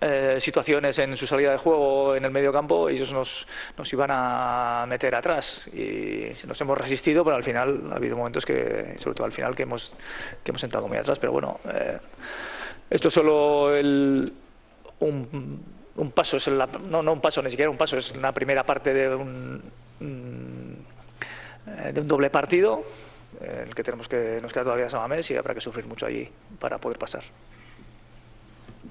eh, 0.01 0.37
situaciones 0.39 0.97
en 0.99 1.17
su 1.17 1.27
salida 1.27 1.51
de 1.51 1.57
juego 1.57 2.15
en 2.15 2.23
el 2.23 2.31
medio 2.31 2.53
campo, 2.53 2.87
ellos 2.87 3.11
nos, 3.11 3.45
nos 3.77 3.91
iban 3.91 4.09
a 4.11 4.85
meter 4.87 5.13
atrás 5.13 5.67
y 5.73 6.31
nos 6.47 6.61
hemos 6.61 6.77
resistido, 6.77 7.25
pero 7.25 7.35
al 7.35 7.43
final 7.43 7.89
ha 7.91 7.95
habido 7.95 8.15
momentos 8.15 8.45
que, 8.45 8.95
sobre 8.97 9.15
todo 9.15 9.25
al 9.25 9.33
final, 9.33 9.55
que 9.55 9.63
hemos, 9.63 9.93
que 10.41 10.51
hemos 10.51 10.63
entrado 10.63 10.87
muy 10.87 10.97
atrás. 10.97 11.19
Pero 11.19 11.33
bueno, 11.33 11.59
eh, 11.65 11.97
esto 12.89 13.09
es 13.09 13.13
solo 13.13 13.75
el, 13.75 14.31
un, 14.99 16.11
paso, 16.15 16.37
es 16.37 16.47
la, 16.47 16.65
no, 16.65 17.03
no 17.03 17.11
un 17.11 17.19
paso, 17.19 17.41
ni 17.41 17.49
siquiera 17.49 17.69
un 17.69 17.77
paso, 17.77 17.97
es 17.97 18.15
la 18.15 18.31
primera 18.31 18.63
parte 18.63 18.93
de 18.93 19.13
un, 19.13 19.61
eh, 19.99 21.91
de 21.91 21.99
un 21.99 22.07
doble 22.07 22.29
partido 22.29 22.83
el 23.41 23.75
que 23.75 23.83
tenemos 23.83 24.09
que 24.09 24.39
nos 24.41 24.51
queda 24.51 24.63
todavía 24.63 24.89
Samamés 24.89 25.29
y 25.31 25.35
habrá 25.35 25.53
que 25.53 25.61
sufrir 25.61 25.85
mucho 25.85 26.05
allí 26.05 26.27
para 26.59 26.77
poder 26.77 26.97
pasar. 26.97 27.23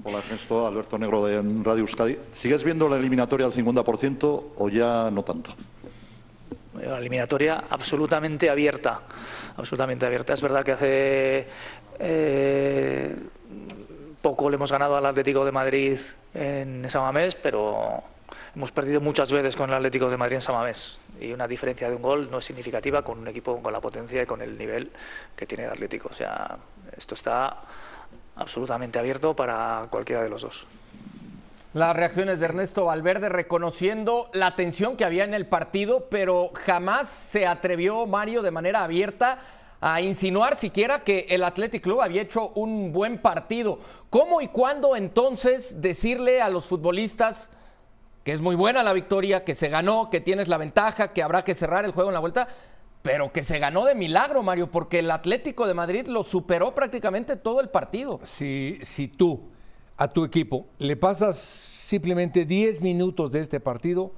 Hola 0.04 0.18
Ernesto, 0.18 0.66
Alberto 0.66 0.98
Negro 0.98 1.26
de 1.26 1.42
Radio 1.62 1.80
Euskadi. 1.80 2.16
¿Sigues 2.30 2.62
viendo 2.64 2.88
la 2.88 2.96
eliminatoria 2.96 3.46
al 3.46 3.52
50% 3.52 4.44
o 4.56 4.68
ya 4.68 5.10
no 5.10 5.22
tanto? 5.24 5.50
La 6.80 6.98
eliminatoria 6.98 7.64
absolutamente 7.68 8.48
abierta, 8.48 9.00
absolutamente 9.56 10.06
abierta. 10.06 10.34
Es 10.34 10.42
verdad 10.42 10.64
que 10.64 10.72
hace 10.72 11.48
eh, 11.98 13.16
poco 14.22 14.48
le 14.48 14.56
hemos 14.56 14.70
ganado 14.70 14.96
al 14.96 15.04
Atlético 15.04 15.44
de 15.44 15.52
Madrid 15.52 15.98
en 16.32 16.88
Samamés, 16.88 17.34
pero 17.34 18.02
hemos 18.54 18.70
perdido 18.70 19.00
muchas 19.00 19.32
veces 19.32 19.56
con 19.56 19.68
el 19.68 19.76
Atlético 19.76 20.08
de 20.08 20.16
Madrid 20.16 20.36
en 20.36 20.42
Samamés 20.42 20.98
y 21.20 21.32
una 21.32 21.48
diferencia 21.48 21.88
de 21.88 21.96
un 21.96 22.02
gol 22.02 22.30
no 22.30 22.38
es 22.38 22.44
significativa 22.44 23.02
con 23.02 23.18
un 23.18 23.28
equipo 23.28 23.60
con 23.60 23.72
la 23.72 23.80
potencia 23.80 24.22
y 24.22 24.26
con 24.26 24.40
el 24.40 24.56
nivel 24.56 24.90
que 25.34 25.46
tiene 25.46 25.64
el 25.64 25.70
Atlético. 25.70 26.08
O 26.10 26.14
sea, 26.14 26.56
esto 26.96 27.14
está 27.14 27.56
absolutamente 28.38 28.98
abierto 28.98 29.34
para 29.34 29.86
cualquiera 29.90 30.22
de 30.22 30.30
los 30.30 30.42
dos. 30.42 30.66
Las 31.74 31.94
reacciones 31.94 32.40
de 32.40 32.46
Ernesto 32.46 32.86
Valverde 32.86 33.28
reconociendo 33.28 34.30
la 34.32 34.56
tensión 34.56 34.96
que 34.96 35.04
había 35.04 35.24
en 35.24 35.34
el 35.34 35.46
partido, 35.46 36.06
pero 36.08 36.50
jamás 36.64 37.08
se 37.08 37.46
atrevió 37.46 38.06
Mario 38.06 38.40
de 38.40 38.50
manera 38.50 38.84
abierta 38.84 39.38
a 39.80 40.00
insinuar 40.00 40.56
siquiera 40.56 41.00
que 41.04 41.26
el 41.28 41.44
Athletic 41.44 41.82
Club 41.82 42.00
había 42.00 42.22
hecho 42.22 42.48
un 42.54 42.92
buen 42.92 43.18
partido. 43.18 43.78
¿Cómo 44.10 44.40
y 44.40 44.48
cuándo 44.48 44.96
entonces 44.96 45.80
decirle 45.80 46.40
a 46.40 46.48
los 46.48 46.66
futbolistas 46.66 47.50
que 48.24 48.32
es 48.32 48.40
muy 48.40 48.56
buena 48.56 48.82
la 48.82 48.92
victoria, 48.92 49.44
que 49.44 49.54
se 49.54 49.68
ganó, 49.68 50.10
que 50.10 50.20
tienes 50.20 50.48
la 50.48 50.56
ventaja, 50.56 51.12
que 51.12 51.22
habrá 51.22 51.44
que 51.44 51.54
cerrar 51.54 51.84
el 51.84 51.92
juego 51.92 52.10
en 52.10 52.14
la 52.14 52.20
vuelta? 52.20 52.48
Pero 53.02 53.32
que 53.32 53.44
se 53.44 53.58
ganó 53.58 53.84
de 53.84 53.94
milagro, 53.94 54.42
Mario, 54.42 54.70
porque 54.70 54.98
el 54.98 55.10
Atlético 55.10 55.66
de 55.66 55.74
Madrid 55.74 56.06
lo 56.06 56.22
superó 56.24 56.74
prácticamente 56.74 57.36
todo 57.36 57.60
el 57.60 57.68
partido. 57.68 58.20
Si, 58.24 58.78
si 58.82 59.08
tú 59.08 59.48
a 59.96 60.08
tu 60.08 60.24
equipo 60.24 60.66
le 60.78 60.96
pasas 60.96 61.38
simplemente 61.38 62.44
10 62.44 62.82
minutos 62.82 63.32
de 63.32 63.40
este 63.40 63.60
partido, 63.60 64.12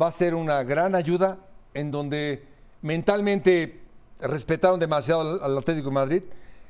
va 0.00 0.08
a 0.08 0.12
ser 0.12 0.34
una 0.34 0.62
gran 0.62 0.94
ayuda 0.94 1.38
en 1.74 1.90
donde 1.90 2.44
mentalmente 2.82 3.80
respetaron 4.20 4.78
demasiado 4.80 5.42
al, 5.42 5.58
Atlético 5.58 5.88
de 5.88 5.94
Madrid 5.94 6.22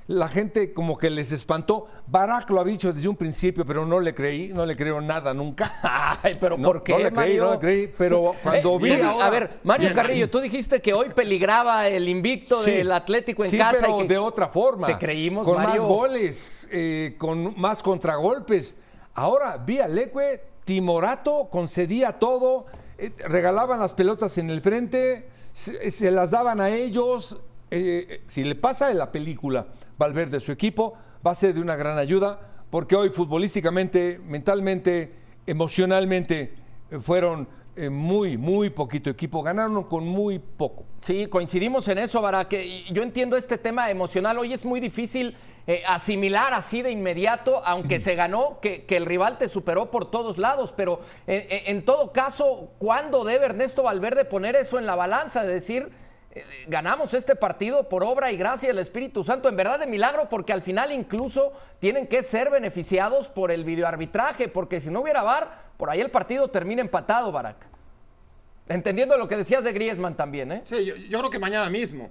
la 0.08 0.28
gente 0.28 0.72
como 0.72 0.96
que 0.96 1.10
les 1.10 1.32
espantó. 1.32 1.88
Barack 2.06 2.48
lo 2.50 2.60
ha 2.60 2.64
dicho 2.64 2.92
desde 2.92 3.08
un 3.08 3.16
principio, 3.16 3.66
pero 3.66 3.84
no 3.84 3.98
le 3.98 4.14
creí, 4.14 4.48
no 4.48 4.64
le 4.64 4.76
creo 4.76 5.00
nada 5.00 5.34
nunca. 5.34 5.72
Ay, 6.22 6.36
pero 6.40 6.56
¿por 6.56 6.82
qué, 6.82 6.92
no 6.92 6.98
le 6.98 7.12
creí, 7.12 7.38
no 7.38 7.50
le 7.52 7.58
creí, 7.58 7.92
pero 7.96 8.34
cuando 8.42 8.78
vi... 8.78 8.92
a 8.92 9.30
ver, 9.30 9.60
Mario 9.64 9.92
Carrillo, 9.94 10.30
tú 10.30 10.40
dijiste 10.40 10.80
que 10.80 10.92
hoy 10.94 11.10
peligraba 11.10 11.88
el 11.88 12.08
invicto 12.08 12.62
del 12.62 12.92
Atlético 12.92 13.44
en 13.44 13.50
sí, 13.50 13.58
casa. 13.58 13.78
pero 13.80 13.98
y 13.98 14.02
que 14.02 14.08
de 14.08 14.18
otra 14.18 14.48
forma. 14.48 14.86
Te 14.86 14.98
creímos, 14.98 15.44
Con 15.44 15.56
Mario. 15.56 15.82
más 15.82 15.84
goles, 15.84 16.68
eh, 16.70 17.16
con 17.18 17.58
más 17.58 17.82
contragolpes. 17.82 18.76
Ahora, 19.14 19.56
vi 19.56 19.80
a 19.80 19.88
Leque, 19.88 20.42
Timorato 20.64 21.48
concedía 21.50 22.18
todo, 22.18 22.66
eh, 22.98 23.12
regalaban 23.18 23.80
las 23.80 23.92
pelotas 23.92 24.38
en 24.38 24.50
el 24.50 24.60
frente, 24.60 25.28
se, 25.52 25.90
se 25.90 26.10
las 26.10 26.30
daban 26.30 26.60
a 26.60 26.70
ellos. 26.70 27.40
Eh, 27.70 28.20
si 28.28 28.44
le 28.44 28.54
pasa 28.54 28.90
en 28.90 28.98
la 28.98 29.10
película 29.10 29.66
Valverde 29.98 30.40
su 30.40 30.52
equipo, 30.52 30.94
va 31.26 31.32
a 31.32 31.34
ser 31.34 31.54
de 31.54 31.60
una 31.60 31.76
gran 31.76 31.98
ayuda, 31.98 32.38
porque 32.70 32.96
hoy 32.96 33.10
futbolísticamente, 33.10 34.20
mentalmente, 34.24 35.12
emocionalmente, 35.46 36.54
eh, 36.90 36.98
fueron 37.00 37.48
eh, 37.74 37.90
muy, 37.90 38.38
muy 38.38 38.70
poquito 38.70 39.10
equipo, 39.10 39.42
ganaron 39.42 39.84
con 39.84 40.06
muy 40.06 40.38
poco. 40.38 40.84
Sí, 41.00 41.26
coincidimos 41.26 41.86
en 41.88 41.98
eso, 41.98 42.22
Bara, 42.22 42.48
que 42.48 42.84
yo 42.90 43.02
entiendo 43.02 43.36
este 43.36 43.58
tema 43.58 43.90
emocional. 43.90 44.38
Hoy 44.38 44.52
es 44.52 44.64
muy 44.64 44.80
difícil 44.80 45.36
eh, 45.66 45.82
asimilar 45.86 46.54
así 46.54 46.82
de 46.82 46.90
inmediato, 46.90 47.62
aunque 47.64 48.00
se 48.00 48.14
ganó, 48.14 48.60
que, 48.60 48.84
que, 48.84 48.96
el 48.96 49.04
rival 49.04 49.38
te 49.38 49.48
superó 49.48 49.90
por 49.90 50.10
todos 50.10 50.38
lados. 50.38 50.72
Pero 50.76 51.00
en, 51.26 51.76
en 51.76 51.84
todo 51.84 52.12
caso, 52.12 52.70
¿cuándo 52.78 53.24
debe 53.24 53.46
Ernesto 53.46 53.82
Valverde 53.82 54.24
poner 54.24 54.56
eso 54.56 54.78
en 54.78 54.86
la 54.86 54.94
balanza? 54.94 55.44
De 55.44 55.52
decir, 55.52 55.82
eh, 55.84 55.96
ganamos 56.66 57.14
este 57.14 57.36
partido 57.36 57.88
por 57.88 58.04
obra 58.04 58.32
y 58.32 58.36
gracia 58.36 58.68
del 58.68 58.78
Espíritu 58.78 59.24
Santo, 59.24 59.48
en 59.48 59.56
verdad 59.56 59.80
de 59.80 59.86
milagro, 59.86 60.28
porque 60.28 60.52
al 60.52 60.62
final 60.62 60.92
incluso 60.92 61.52
tienen 61.78 62.06
que 62.06 62.22
ser 62.22 62.50
beneficiados 62.50 63.28
por 63.28 63.50
el 63.50 63.64
videoarbitraje, 63.64 64.48
porque 64.48 64.80
si 64.80 64.90
no 64.90 65.00
hubiera 65.00 65.22
VAR, 65.22 65.66
por 65.76 65.90
ahí 65.90 66.00
el 66.00 66.10
partido 66.10 66.48
termina 66.48 66.80
empatado, 66.80 67.32
Barak. 67.32 67.56
Entendiendo 68.68 69.16
lo 69.16 69.28
que 69.28 69.36
decías 69.36 69.62
de 69.62 69.72
Griezmann 69.72 70.16
también, 70.16 70.50
¿eh? 70.50 70.62
Sí, 70.64 70.84
yo, 71.08 71.18
creo 71.18 71.30
que 71.30 71.38
mañana 71.38 71.70
mismo. 71.70 72.10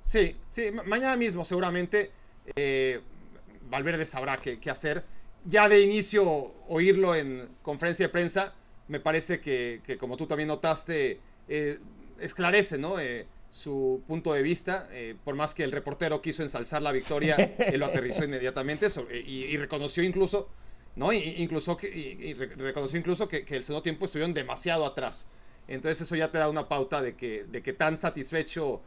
Sí, 0.00 0.36
sí, 0.48 0.70
ma 0.72 0.82
mañana 0.84 1.16
mismo 1.16 1.44
seguramente 1.44 2.10
eh, 2.56 3.00
Valverde 3.68 4.06
sabrá 4.06 4.38
qué, 4.38 4.58
hacer. 4.70 5.04
Ya 5.44 5.68
de 5.68 5.80
inicio 5.80 6.24
oírlo 6.68 7.14
en 7.14 7.48
conferencia 7.62 8.06
de 8.06 8.12
prensa, 8.12 8.54
me 8.88 9.00
parece 9.00 9.40
que 9.40 9.96
como 10.00 10.16
tú 10.16 10.26
también 10.26 10.48
notaste, 10.48 11.20
eh, 11.54 11.78
esclarece 12.18 12.78
¿no? 12.78 12.98
Eh, 12.98 13.26
su 13.50 14.02
punto 14.06 14.32
de 14.32 14.40
vista, 14.40 14.88
eh, 14.90 15.14
por 15.22 15.34
más 15.34 15.52
que 15.52 15.64
el 15.64 15.70
reportero 15.70 16.22
quiso 16.22 16.42
ensalzar 16.42 16.80
la 16.80 16.92
victoria, 16.92 17.36
él 17.58 17.78
lo 17.78 17.84
aterrizó 17.84 18.24
inmediatamente 18.24 18.86
y, 19.26 19.54
reconoció 19.58 20.02
incluso, 20.02 20.48
¿no? 20.96 21.12
Y, 21.12 21.18
incluso 21.18 21.76
que, 21.76 22.34
reconoció 22.56 22.98
incluso 22.98 23.28
que, 23.28 23.44
el 23.46 23.62
segundo 23.62 23.82
tiempo 23.82 24.06
estuvieron 24.06 24.32
demasiado 24.32 24.86
atrás. 24.86 25.28
Entonces 25.68 26.00
eso 26.00 26.16
ya 26.16 26.32
te 26.32 26.38
da 26.38 26.48
una 26.48 26.70
pauta 26.70 27.02
de 27.02 27.16
que, 27.16 27.44
de 27.44 27.62
que 27.62 27.74
tan 27.74 27.98
satisfecho 27.98 28.80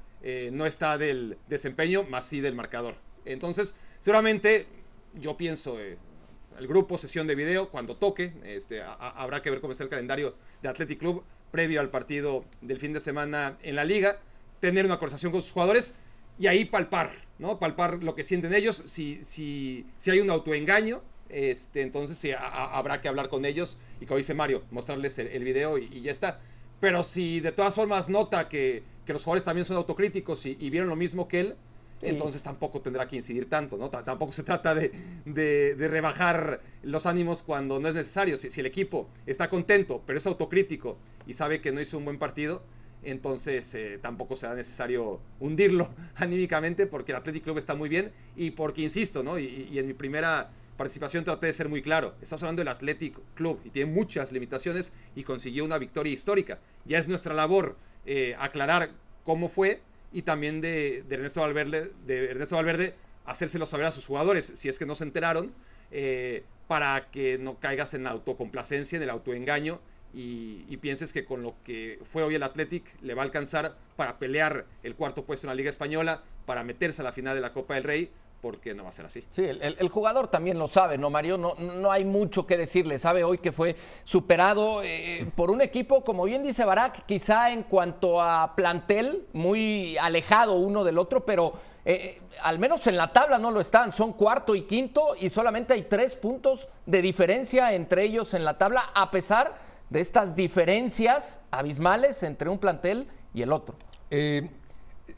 no 0.51 0.65
está 0.65 0.97
del 0.97 1.37
desempeño, 1.47 2.01
más 2.01 2.25
sí 2.25 2.41
del 2.41 2.55
marcador. 2.55 2.95
Entonces, 3.25 3.75
seguramente 3.99 4.65
yo 5.13 5.37
pienso, 5.37 5.77
el 5.79 6.67
grupo, 6.67 6.97
sesión 6.97 7.27
de 7.27 7.35
video, 7.35 7.69
cuando 7.69 7.95
toque, 7.95 8.33
este, 8.43 8.81
habrá 8.81 9.43
que 9.43 9.51
ver 9.51 9.61
cómo 9.61 9.73
es 9.73 9.79
el 9.81 9.89
calendario 9.89 10.35
de 10.63 10.69
Athletic 10.69 10.97
Club 10.97 11.23
previo 11.55 11.79
al 11.79 11.89
partido 11.89 12.43
del 12.59 12.81
fin 12.81 12.91
de 12.91 12.99
semana 12.99 13.55
en 13.63 13.77
la 13.77 13.85
liga, 13.85 14.19
tener 14.59 14.83
una 14.83 14.97
conversación 14.97 15.31
con 15.31 15.41
sus 15.41 15.53
jugadores 15.53 15.93
y 16.37 16.47
ahí 16.47 16.65
palpar, 16.65 17.13
¿no? 17.39 17.59
Palpar 17.59 18.03
lo 18.03 18.13
que 18.13 18.25
sienten 18.25 18.53
ellos, 18.53 18.83
si, 18.85 19.23
si, 19.23 19.85
si 19.95 20.11
hay 20.11 20.19
un 20.19 20.29
autoengaño, 20.29 21.01
este, 21.29 21.81
entonces 21.81 22.17
sí, 22.17 22.31
habrá 22.37 22.99
que 22.99 23.07
hablar 23.07 23.29
con 23.29 23.45
ellos 23.45 23.77
y 24.01 24.05
como 24.05 24.17
dice 24.17 24.33
Mario, 24.33 24.63
mostrarles 24.69 25.17
el, 25.17 25.45
video 25.45 25.77
y, 25.77 25.85
y, 25.93 26.01
ya 26.01 26.11
está. 26.11 26.41
Pero 26.81 27.03
si 27.03 27.39
de 27.39 27.53
todas 27.53 27.73
formas 27.73 28.09
nota 28.09 28.49
que, 28.49 28.83
que 29.05 29.13
los 29.13 29.23
jugadores 29.23 29.45
también 29.45 29.63
son 29.63 29.77
autocríticos 29.77 30.45
y, 30.45 30.57
y 30.59 30.69
vieron 30.69 30.89
lo 30.89 30.97
mismo 30.97 31.29
que 31.29 31.39
él, 31.39 31.55
entonces 32.01 32.43
tampoco 32.43 32.81
tendrá 32.81 33.07
que 33.07 33.15
incidir 33.15 33.49
tanto, 33.49 33.77
¿no? 33.77 33.89
T 33.89 33.97
tampoco 34.03 34.31
se 34.31 34.43
trata 34.43 34.75
de, 34.75 34.91
de, 35.25 35.87
rebajar 35.87 36.61
los 36.83 37.05
ánimos 37.05 37.41
cuando 37.41 37.79
no 37.79 37.87
es 37.87 37.95
necesario. 37.95 38.37
Si, 38.37 38.59
el 38.59 38.65
equipo 38.65 39.09
está 39.25 39.49
contento, 39.49 40.03
pero 40.05 40.17
es 40.17 40.27
autocrítico 40.27 40.97
y 41.25 41.33
sabe 41.33 41.61
que 41.61 41.71
no 41.71 41.81
hizo 41.81 41.97
un 41.97 42.05
buen 42.05 42.17
partido, 42.17 42.63
entonces 43.03 43.73
eh, 43.75 43.99
tampoco 44.01 44.35
será 44.35 44.55
necesario 44.55 45.19
hundirlo 45.39 45.89
anímicamente 46.15 46.87
porque 46.87 47.11
el 47.11 47.17
Athletic 47.17 47.43
Club 47.43 47.57
está 47.57 47.75
muy 47.75 47.89
bien 47.89 48.11
y 48.35 48.51
porque, 48.51 48.81
insisto, 48.81 49.23
¿no? 49.23 49.39
Y, 49.39 49.69
y 49.71 49.79
en 49.79 49.87
mi 49.87 49.93
primera 49.93 50.51
participación 50.77 51.23
traté 51.23 51.47
de 51.47 51.53
ser 51.53 51.69
muy 51.69 51.81
claro. 51.81 52.15
Estamos 52.21 52.43
hablando 52.43 52.59
del 52.59 52.67
Athletic 52.67 53.17
Club 53.35 53.61
y 53.63 53.69
tiene 53.69 53.91
muchas 53.91 54.31
limitaciones 54.31 54.91
y 55.15 55.23
consiguió 55.23 55.63
una 55.63 55.77
victoria 55.77 56.11
histórica. 56.11 56.59
Ya 56.85 56.99
es 56.99 57.07
nuestra 57.07 57.33
labor 57.33 57.77
eh, 58.05 58.35
aclarar 58.37 58.91
cómo 59.23 59.49
fue 59.49 59.81
y 60.15 60.21
también 60.21 60.61
de, 60.61 61.03
Ernesto 61.09 61.41
Valverde, 61.41 61.91
de 62.05 62.31
Ernesto 62.31 62.55
Valverde 62.55 62.95
hacérselo 63.25 63.65
saber 63.65 63.85
a 63.85 63.91
sus 63.91 64.05
jugadores, 64.05 64.45
si 64.45 64.69
es 64.69 64.79
que 64.79 64.85
no 64.85 64.95
se 64.95 65.03
enteraron, 65.03 65.53
eh, 65.91 66.45
para 66.69 67.11
que 67.11 67.37
no 67.37 67.59
caigas 67.59 67.93
en 67.93 68.05
la 68.05 68.11
autocomplacencia, 68.11 68.95
en 68.95 69.03
el 69.03 69.09
autoengaño 69.09 69.81
y, 70.13 70.63
y 70.69 70.77
pienses 70.77 71.11
que 71.11 71.25
con 71.25 71.43
lo 71.43 71.55
que 71.65 71.99
fue 72.09 72.23
hoy 72.23 72.35
el 72.35 72.43
Athletic 72.43 72.85
le 73.01 73.13
va 73.13 73.23
a 73.23 73.25
alcanzar 73.25 73.75
para 73.97 74.17
pelear 74.17 74.65
el 74.83 74.95
cuarto 74.95 75.25
puesto 75.25 75.47
en 75.47 75.49
la 75.49 75.55
Liga 75.55 75.69
Española, 75.69 76.23
para 76.45 76.63
meterse 76.63 77.01
a 77.01 77.03
la 77.03 77.11
final 77.11 77.35
de 77.35 77.41
la 77.41 77.51
Copa 77.51 77.73
del 77.73 77.83
Rey, 77.83 78.09
porque 78.45 78.75
no 78.75 78.83
va 78.83 78.89
a 78.89 78.91
ser 78.91 79.07
así. 79.07 79.25
Sí, 79.31 79.43
el, 79.43 79.59
el- 79.59 79.75
el 79.79 79.89
jugador 79.89 80.27
también 80.27 80.59
lo 80.59 80.67
sabe, 80.67 80.99
¿no, 80.99 81.09
Mario? 81.09 81.35
No, 81.35 81.55
no 81.55 81.91
hay 81.91 82.05
mucho 82.05 82.45
que 82.45 82.57
decirle. 82.57 82.99
Sabe 82.99 83.23
hoy 83.23 83.39
que 83.39 83.51
fue 83.51 83.75
superado 84.03 84.83
eh, 84.83 85.27
por 85.35 85.49
un 85.49 85.61
equipo, 85.61 86.03
como 86.03 86.25
bien 86.25 86.43
dice 86.43 86.63
Barak, 86.63 87.07
quizá 87.07 87.49
en 87.49 87.63
cuanto 87.63 88.21
a 88.21 88.53
plantel, 88.55 89.25
muy 89.33 89.97
alejado 89.97 90.57
uno 90.57 90.83
del 90.83 90.99
otro, 90.99 91.25
pero 91.25 91.53
eh, 91.85 92.21
al 92.43 92.59
menos 92.59 92.85
en 92.85 92.97
la 92.97 93.11
tabla 93.11 93.39
no 93.39 93.49
lo 93.49 93.59
están. 93.61 93.91
Son 93.91 94.13
cuarto 94.13 94.53
y 94.53 94.61
quinto 94.67 95.15
y 95.19 95.31
solamente 95.31 95.73
hay 95.73 95.81
tres 95.81 96.13
puntos 96.13 96.69
de 96.85 97.01
diferencia 97.01 97.73
entre 97.73 98.03
ellos 98.03 98.35
en 98.35 98.45
la 98.45 98.59
tabla, 98.59 98.83
a 98.93 99.09
pesar 99.09 99.55
de 99.89 100.01
estas 100.01 100.35
diferencias 100.35 101.39
abismales 101.49 102.21
entre 102.21 102.47
un 102.51 102.59
plantel 102.59 103.07
y 103.33 103.41
el 103.41 103.51
otro. 103.51 103.75
Eh, 104.11 104.51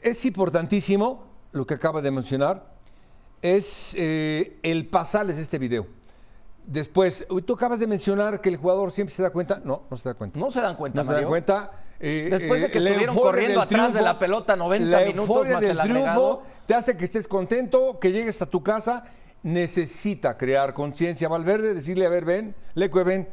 es 0.00 0.24
importantísimo 0.24 1.26
lo 1.52 1.66
que 1.66 1.74
acaba 1.74 2.00
de 2.00 2.10
mencionar, 2.10 2.77
es 3.42 3.94
eh, 3.96 4.58
el 4.62 4.86
pasarles 4.88 5.38
este 5.38 5.58
video. 5.58 5.86
Después, 6.66 7.26
uy, 7.30 7.42
tú 7.42 7.54
acabas 7.54 7.80
de 7.80 7.86
mencionar 7.86 8.40
que 8.40 8.50
el 8.50 8.56
jugador 8.58 8.92
siempre 8.92 9.14
se 9.14 9.22
da 9.22 9.30
cuenta. 9.30 9.60
No, 9.64 9.82
no 9.90 9.96
se 9.96 10.08
da 10.08 10.14
cuenta. 10.14 10.38
No 10.38 10.50
se 10.50 10.60
dan 10.60 10.76
cuenta, 10.76 11.02
No 11.02 11.08
se 11.10 11.14
dan 11.16 11.26
cuenta. 11.26 11.70
eh, 11.98 12.28
Después 12.30 12.60
de 12.60 12.66
eh, 12.66 12.70
que 12.70 12.78
estuvieron 12.78 13.16
corriendo 13.16 13.60
atrás 13.62 13.94
de 13.94 14.02
la 14.02 14.18
pelota 14.18 14.54
90 14.54 14.86
la 15.00 15.06
minutos 15.06 15.48
más 15.48 15.60
del 15.60 15.70
el 15.70 15.80
agregado. 15.80 16.42
te 16.66 16.74
hace 16.74 16.96
que 16.96 17.04
estés 17.04 17.26
contento, 17.26 17.98
que 17.98 18.12
llegues 18.12 18.42
a 18.42 18.46
tu 18.46 18.62
casa. 18.62 19.04
Necesita 19.42 20.36
crear 20.36 20.74
conciencia. 20.74 21.28
Valverde, 21.28 21.72
decirle, 21.72 22.04
a 22.04 22.08
ver, 22.10 22.24
ven, 22.24 22.54
Leque, 22.74 23.02
ven, 23.02 23.28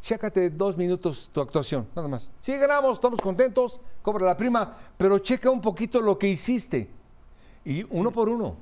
chécate 0.00 0.50
dos 0.50 0.76
minutos 0.76 1.28
tu 1.32 1.40
actuación, 1.42 1.88
nada 1.94 2.08
más. 2.08 2.32
Sí, 2.38 2.56
ganamos, 2.56 2.94
estamos 2.94 3.20
contentos, 3.20 3.80
cobra 4.00 4.24
la 4.24 4.36
prima, 4.36 4.78
pero 4.96 5.18
checa 5.18 5.50
un 5.50 5.60
poquito 5.60 6.00
lo 6.00 6.16
que 6.18 6.28
hiciste. 6.28 6.88
Y 7.64 7.84
uno 7.90 8.10
por 8.12 8.28
uno, 8.28 8.56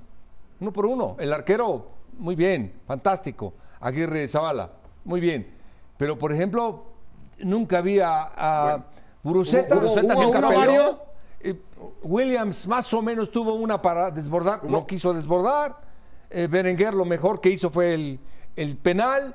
uno 0.61 0.73
por 0.73 0.87
uno. 0.87 1.17
El 1.19 1.33
arquero, 1.33 1.89
muy 2.19 2.35
bien, 2.35 2.81
fantástico. 2.87 3.55
Aguirre 3.81 4.27
Zavala, 4.29 4.73
muy 5.05 5.21
bien. 5.21 5.55
Pero, 5.97 6.19
por 6.19 6.33
ejemplo, 6.33 6.85
nunca 7.39 7.79
había 7.79 8.23
a 8.35 8.85
Buruceta. 9.23 9.77
¿Hubo- 9.77 9.87
hubo- 9.93 9.93
hubo 9.93 10.23
nunca 10.23 10.39
uno, 10.39 10.49
peló. 10.49 10.59
Mario? 10.61 11.01
Eh, 11.41 11.61
Williams 12.03 12.67
más 12.67 12.93
o 12.95 13.03
menos 13.03 13.31
tuvo 13.31 13.55
una 13.55 13.81
para 13.81 14.11
desbordar, 14.11 14.65
no 14.65 14.87
quiso 14.87 15.13
desbordar. 15.13 15.77
Eh, 16.31 16.47
Berenguer 16.49 16.93
lo 16.95 17.05
mejor 17.05 17.41
que 17.41 17.51
hizo 17.51 17.71
fue 17.71 17.95
el, 17.95 18.19
el 18.57 18.77
penal, 18.77 19.35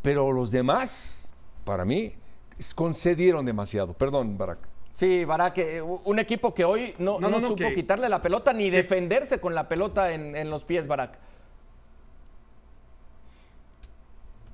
pero 0.00 0.32
los 0.32 0.50
demás, 0.50 1.30
para 1.64 1.84
mí, 1.84 2.14
concedieron 2.74 3.44
demasiado. 3.44 3.92
Perdón, 3.92 4.36
Barak. 4.38 4.58
Sí, 4.94 5.24
Barak, 5.24 5.58
eh, 5.58 5.80
un 5.82 6.18
equipo 6.18 6.52
que 6.52 6.64
hoy 6.64 6.92
no, 6.98 7.18
No, 7.18 7.28
no 7.28 7.30
no, 7.30 7.40
no, 7.40 7.48
supo 7.48 7.68
que- 7.68 7.74
quitarle 7.74 8.08
la 8.08 8.20
pelota 8.20 8.52
ni 8.52 8.68
defenderse 8.70 9.40
con 9.40 9.54
la 9.54 9.68
pelota 9.68 10.12
en, 10.12 10.36
en 10.36 10.50
los 10.50 10.64
pies, 10.64 10.86
Barak. 10.86 11.18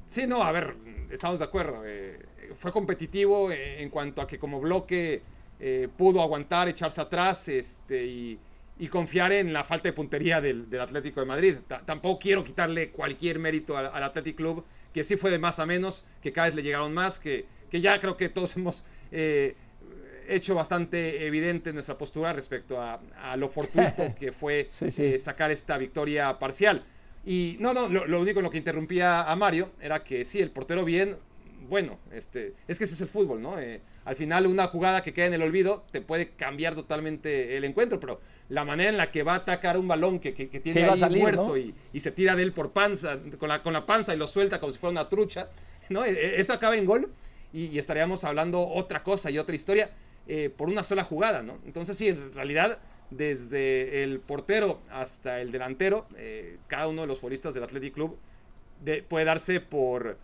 Sí, 0.06 0.26
no, 0.26 0.42
a 0.42 0.52
ver, 0.52 0.76
estamos 1.10 1.38
de 1.38 1.44
acuerdo. 1.44 1.82
eh, 1.84 2.18
fue 2.54 2.72
competitivo 2.72 3.52
en 3.52 3.90
cuanto 3.90 4.22
a 4.22 4.26
que 4.26 4.38
como 4.38 4.58
bloque 4.60 5.22
eh, 5.60 5.88
pudo 5.96 6.22
aguantar, 6.22 6.68
echarse 6.68 7.00
atrás 7.00 7.46
este, 7.48 8.06
y, 8.06 8.38
y 8.78 8.88
confiar 8.88 9.32
en 9.32 9.52
la 9.52 9.64
falta 9.64 9.88
de 9.88 9.92
puntería 9.92 10.40
del, 10.40 10.70
del 10.70 10.80
Atlético 10.80 11.20
de 11.20 11.26
Madrid. 11.26 11.56
Ta- 11.66 11.82
tampoco 11.84 12.20
quiero 12.20 12.42
quitarle 12.42 12.90
cualquier 12.90 13.38
mérito 13.38 13.76
al, 13.76 13.86
al 13.92 14.02
Athletic 14.02 14.36
Club, 14.36 14.64
que 14.94 15.04
sí 15.04 15.16
fue 15.16 15.30
de 15.30 15.38
más 15.38 15.58
a 15.58 15.66
menos, 15.66 16.04
que 16.22 16.32
cada 16.32 16.46
vez 16.46 16.54
le 16.54 16.62
llegaron 16.62 16.94
más, 16.94 17.18
que, 17.18 17.44
que 17.70 17.80
ya 17.82 18.00
creo 18.00 18.16
que 18.16 18.28
todos 18.30 18.56
hemos 18.56 18.84
eh, 19.12 19.56
hecho 20.28 20.54
bastante 20.54 21.26
evidente 21.26 21.72
nuestra 21.72 21.96
postura 21.98 22.32
respecto 22.32 22.80
a, 22.80 23.00
a 23.22 23.36
lo 23.36 23.48
fortuito 23.48 24.14
que 24.18 24.32
fue 24.32 24.68
Sí, 24.72 24.90
sí. 24.90 25.04
eh, 25.04 25.18
sacar 25.18 25.50
esta 25.50 25.78
victoria 25.78 26.38
parcial. 26.38 26.84
Y 27.24 27.56
no, 27.60 27.74
no, 27.74 27.88
lo, 27.88 28.06
lo 28.06 28.20
único 28.20 28.40
en 28.40 28.44
lo 28.44 28.50
que 28.50 28.58
interrumpía 28.58 29.22
a 29.30 29.36
Mario 29.36 29.70
era 29.80 30.02
que 30.04 30.24
sí, 30.24 30.40
el 30.40 30.50
portero 30.50 30.84
bien, 30.84 31.16
bueno, 31.68 31.98
este, 32.12 32.54
es 32.68 32.78
que 32.78 32.84
ese 32.84 32.94
es 32.94 33.00
el 33.02 33.08
fútbol, 33.08 33.42
¿no? 33.42 33.58
Eh, 33.60 33.80
al 34.04 34.16
final 34.16 34.46
una 34.46 34.68
jugada 34.68 35.02
que 35.02 35.12
queda 35.12 35.26
en 35.26 35.34
el 35.34 35.42
olvido 35.42 35.84
te 35.90 36.00
puede 36.00 36.30
cambiar 36.30 36.74
totalmente 36.74 37.56
el 37.58 37.64
encuentro, 37.64 38.00
pero 38.00 38.20
la 38.48 38.64
manera 38.64 38.88
en 38.88 38.96
la 38.96 39.10
que 39.10 39.22
va 39.22 39.32
a 39.34 39.36
atacar 39.36 39.76
un 39.76 39.86
balón 39.86 40.18
que, 40.20 40.32
que- 40.32 40.48
que 40.48 40.60
tiene 40.60 40.84
ahí 40.84 40.98
salir, 41.00 41.20
muerto 41.20 41.48
¿no? 41.48 41.56
y, 41.58 41.74
y 41.92 42.00
se 42.00 42.10
tira 42.12 42.34
de 42.34 42.44
él 42.44 42.52
por 42.54 42.70
panza, 42.72 43.18
con 43.38 43.50
la, 43.50 43.62
con 43.62 43.74
la 43.74 43.84
panza 43.84 44.14
y 44.14 44.16
lo 44.16 44.26
suelta 44.26 44.58
como 44.60 44.72
si 44.72 44.78
fuera 44.78 44.92
una 44.92 45.08
trucha, 45.10 45.48
¿no? 45.90 46.06
E- 46.06 46.12
e- 46.12 46.40
Eso 46.40 46.54
acaba 46.54 46.74
en 46.76 46.86
gol 46.86 47.12
y, 47.52 47.66
y 47.66 47.78
estaríamos 47.78 48.24
hablando 48.24 48.66
otra 48.66 49.02
cosa 49.02 49.30
y 49.30 49.36
otra 49.38 49.54
historia 49.54 49.90
eh, 50.28 50.50
por 50.54 50.68
una 50.68 50.82
sola 50.84 51.04
jugada, 51.04 51.42
¿no? 51.42 51.58
Entonces 51.66 51.96
sí, 51.96 52.08
en 52.08 52.32
realidad 52.34 52.78
desde 53.10 54.02
el 54.04 54.20
portero 54.20 54.80
hasta 54.90 55.40
el 55.40 55.50
delantero, 55.50 56.06
eh, 56.16 56.58
cada 56.68 56.88
uno 56.88 57.00
de 57.02 57.06
los 57.08 57.18
futbolistas 57.18 57.54
del 57.54 57.64
Athletic 57.64 57.94
Club 57.94 58.16
de- 58.84 59.02
puede 59.02 59.24
darse 59.24 59.60
por, 59.60 60.18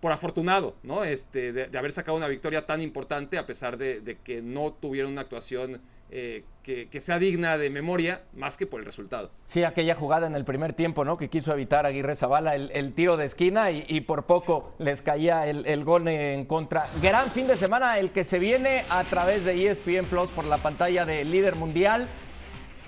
por 0.00 0.12
afortunado, 0.12 0.76
¿no? 0.82 1.02
Este, 1.04 1.52
de, 1.52 1.66
de 1.68 1.78
haber 1.78 1.92
sacado 1.92 2.16
una 2.16 2.28
victoria 2.28 2.66
tan 2.66 2.82
importante 2.82 3.38
a 3.38 3.46
pesar 3.46 3.76
de, 3.78 4.00
de 4.00 4.18
que 4.18 4.42
no 4.42 4.72
tuvieron 4.72 5.12
una 5.12 5.22
actuación 5.22 5.80
eh, 6.10 6.44
que, 6.62 6.88
que 6.88 7.00
sea 7.00 7.18
digna 7.18 7.58
de 7.58 7.70
memoria, 7.70 8.22
más 8.34 8.56
que 8.56 8.66
por 8.66 8.80
el 8.80 8.86
resultado. 8.86 9.30
Sí, 9.46 9.62
aquella 9.64 9.94
jugada 9.94 10.26
en 10.26 10.34
el 10.34 10.44
primer 10.44 10.72
tiempo, 10.72 11.04
¿no? 11.04 11.16
Que 11.16 11.28
quiso 11.30 11.52
evitar 11.52 11.86
Aguirre 11.86 12.16
Zavala 12.16 12.54
el, 12.56 12.70
el 12.72 12.92
tiro 12.92 13.16
de 13.16 13.24
esquina 13.24 13.70
y, 13.70 13.84
y 13.88 14.00
por 14.02 14.24
poco 14.26 14.74
les 14.78 15.00
caía 15.02 15.46
el, 15.46 15.64
el 15.66 15.84
gol 15.84 16.08
en 16.08 16.44
contra. 16.44 16.86
Gran 17.00 17.30
fin 17.30 17.46
de 17.46 17.56
semana 17.56 17.98
el 17.98 18.10
que 18.10 18.24
se 18.24 18.38
viene 18.38 18.84
a 18.88 19.04
través 19.04 19.44
de 19.44 19.68
ESPN 19.70 20.06
Plus 20.06 20.30
por 20.30 20.44
la 20.44 20.58
pantalla 20.58 21.04
de 21.06 21.24
líder 21.24 21.54
mundial. 21.56 22.08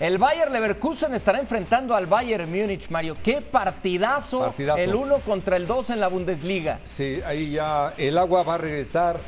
El 0.01 0.19
Bayern 0.19 0.53
Leverkusen 0.53 1.13
estará 1.13 1.41
enfrentando 1.41 1.97
al 1.97 2.07
Bayern 2.07 2.49
Múnich, 2.49 2.89
Mario. 2.89 3.17
Qué 3.21 3.41
partidazo, 3.43 4.39
Partidazo. 4.41 4.79
el 4.79 4.95
uno 4.95 5.19
contra 5.21 5.57
el 5.57 5.67
2 5.67 5.91
en 5.91 5.99
la 6.01 6.07
Bundesliga. 6.07 6.79
Sí, 6.85 7.21
ahí 7.27 7.51
ya 7.51 7.93
el 7.97 8.17
agua 8.17 8.45
va 8.45 8.55
a 8.55 8.59
regresar 8.59 9.21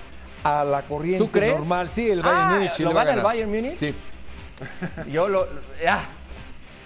a 0.44 0.64
la 0.64 0.82
corriente 0.82 1.18
¿Tú 1.24 1.30
crees? 1.30 1.58
normal. 1.58 1.88
Sí, 1.92 2.08
el 2.10 2.22
Bayern 2.22 2.40
Ah, 2.40 2.50
Múnich 2.54 2.78
¿lo 2.80 2.88
le 2.88 2.94
va 2.94 3.00
a 3.00 3.04
gana 3.04 3.16
el. 3.16 3.22
Bayern 3.24 3.50
Múnich? 3.50 3.76
Sí. 3.76 3.94
Yo 5.10 5.28
lo. 5.28 5.46
ya. 5.82 6.08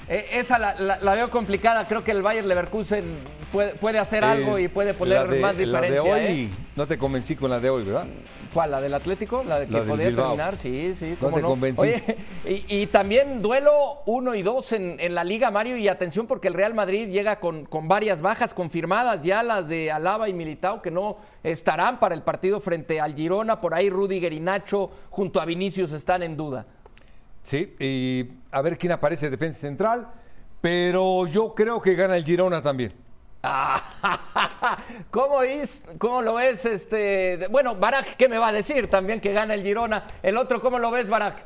Eh, 0.09 0.27
Esa 0.33 0.59
la, 0.59 0.75
la- 0.75 0.99
la 1.01 1.15
veo 1.15 1.31
complicada. 1.31 1.87
Creo 1.89 2.05
que 2.05 2.11
el 2.11 2.23
Bayern 2.23 2.47
Leverkusen 2.49 3.17
puede, 3.53 3.75
puede 3.75 3.99
hacer 3.99 4.23
algo 4.25 4.59
Eh, 4.59 4.65
y 4.65 4.69
puede 4.69 4.93
poner 4.95 5.27
de- 5.29 5.41
más 5.41 5.57
diferencia. 5.57 5.81
La 5.81 5.95
de 5.95 6.01
hoy, 6.01 6.21
¿eh? 6.21 6.49
no 6.77 6.87
te 6.87 6.99
convencí 6.99 7.37
con 7.37 7.51
la 7.51 7.61
de 7.61 7.71
hoy, 7.71 7.85
¿verdad? 7.85 8.07
¿Cuál? 8.53 8.71
¿La 8.71 8.81
del 8.81 8.95
Atlético? 8.95 9.43
¿La 9.43 9.59
de 9.61 9.67
que 9.67 9.73
La 9.73 9.83
podía 9.83 10.07
Bilbao. 10.07 10.27
terminar? 10.37 10.57
Sí, 10.57 10.95
sí. 10.95 11.17
No 11.21 11.27
cómo 11.31 11.37
te 11.37 11.43
convencí. 11.43 11.81
Oye, 11.83 12.03
y, 12.49 12.83
y 12.83 12.87
también 12.87 13.43
duelo 13.43 14.03
1 14.07 14.35
y 14.37 14.43
2 14.43 14.73
en, 14.73 14.97
en 15.01 15.15
la 15.15 15.25
Liga, 15.25 15.51
Mario. 15.51 15.77
Y 15.77 15.89
atención 15.89 16.27
porque 16.27 16.49
el 16.49 16.55
Real 16.55 16.75
Madrid 16.75 17.09
llega 17.09 17.41
con, 17.41 17.65
con 17.65 17.89
varias 17.89 18.21
bajas 18.21 18.55
confirmadas 18.55 19.25
ya, 19.25 19.43
las 19.43 19.69
de 19.69 19.91
Alaba 19.91 20.29
y 20.29 20.35
Militao, 20.35 20.83
que 20.83 20.91
no 20.93 21.17
estarán 21.43 21.99
para 21.99 22.15
el 22.15 22.23
partido 22.23 22.61
frente 22.61 23.01
al 23.01 23.15
Girona. 23.15 23.61
Por 23.61 23.75
ahí 23.75 23.89
Rudiger 23.91 24.33
y 24.33 24.41
Nacho 24.41 24.91
junto 25.11 25.41
a 25.41 25.45
Vinicius 25.47 25.91
están 25.93 26.23
en 26.23 26.37
duda. 26.37 26.67
Sí, 27.45 27.77
y 27.79 28.29
a 28.51 28.61
ver 28.63 28.77
quién 28.77 28.91
aparece 28.93 29.27
de 29.27 29.31
defensa 29.31 29.61
central. 29.61 30.09
Pero 30.61 31.27
yo 31.27 31.55
creo 31.55 31.81
que 31.81 31.95
gana 31.95 32.17
el 32.17 32.25
Girona 32.25 32.61
también. 32.63 32.93
¿Cómo, 35.11 35.43
es, 35.43 35.83
¿Cómo 35.99 36.23
lo 36.23 36.35
ves? 36.37 36.65
Este, 36.65 37.47
bueno, 37.51 37.77
Barak, 37.77 38.17
¿qué 38.17 38.29
me 38.31 38.39
va 38.39 38.49
a 38.49 38.53
decir? 38.53 38.89
También 38.89 39.21
que 39.21 39.33
gana 39.35 39.53
el 39.55 39.63
Girona. 39.63 40.07
El 40.23 40.39
otro, 40.39 40.61
¿cómo 40.63 40.79
lo 40.79 40.91
ves, 40.91 41.07
Barak? 41.09 41.45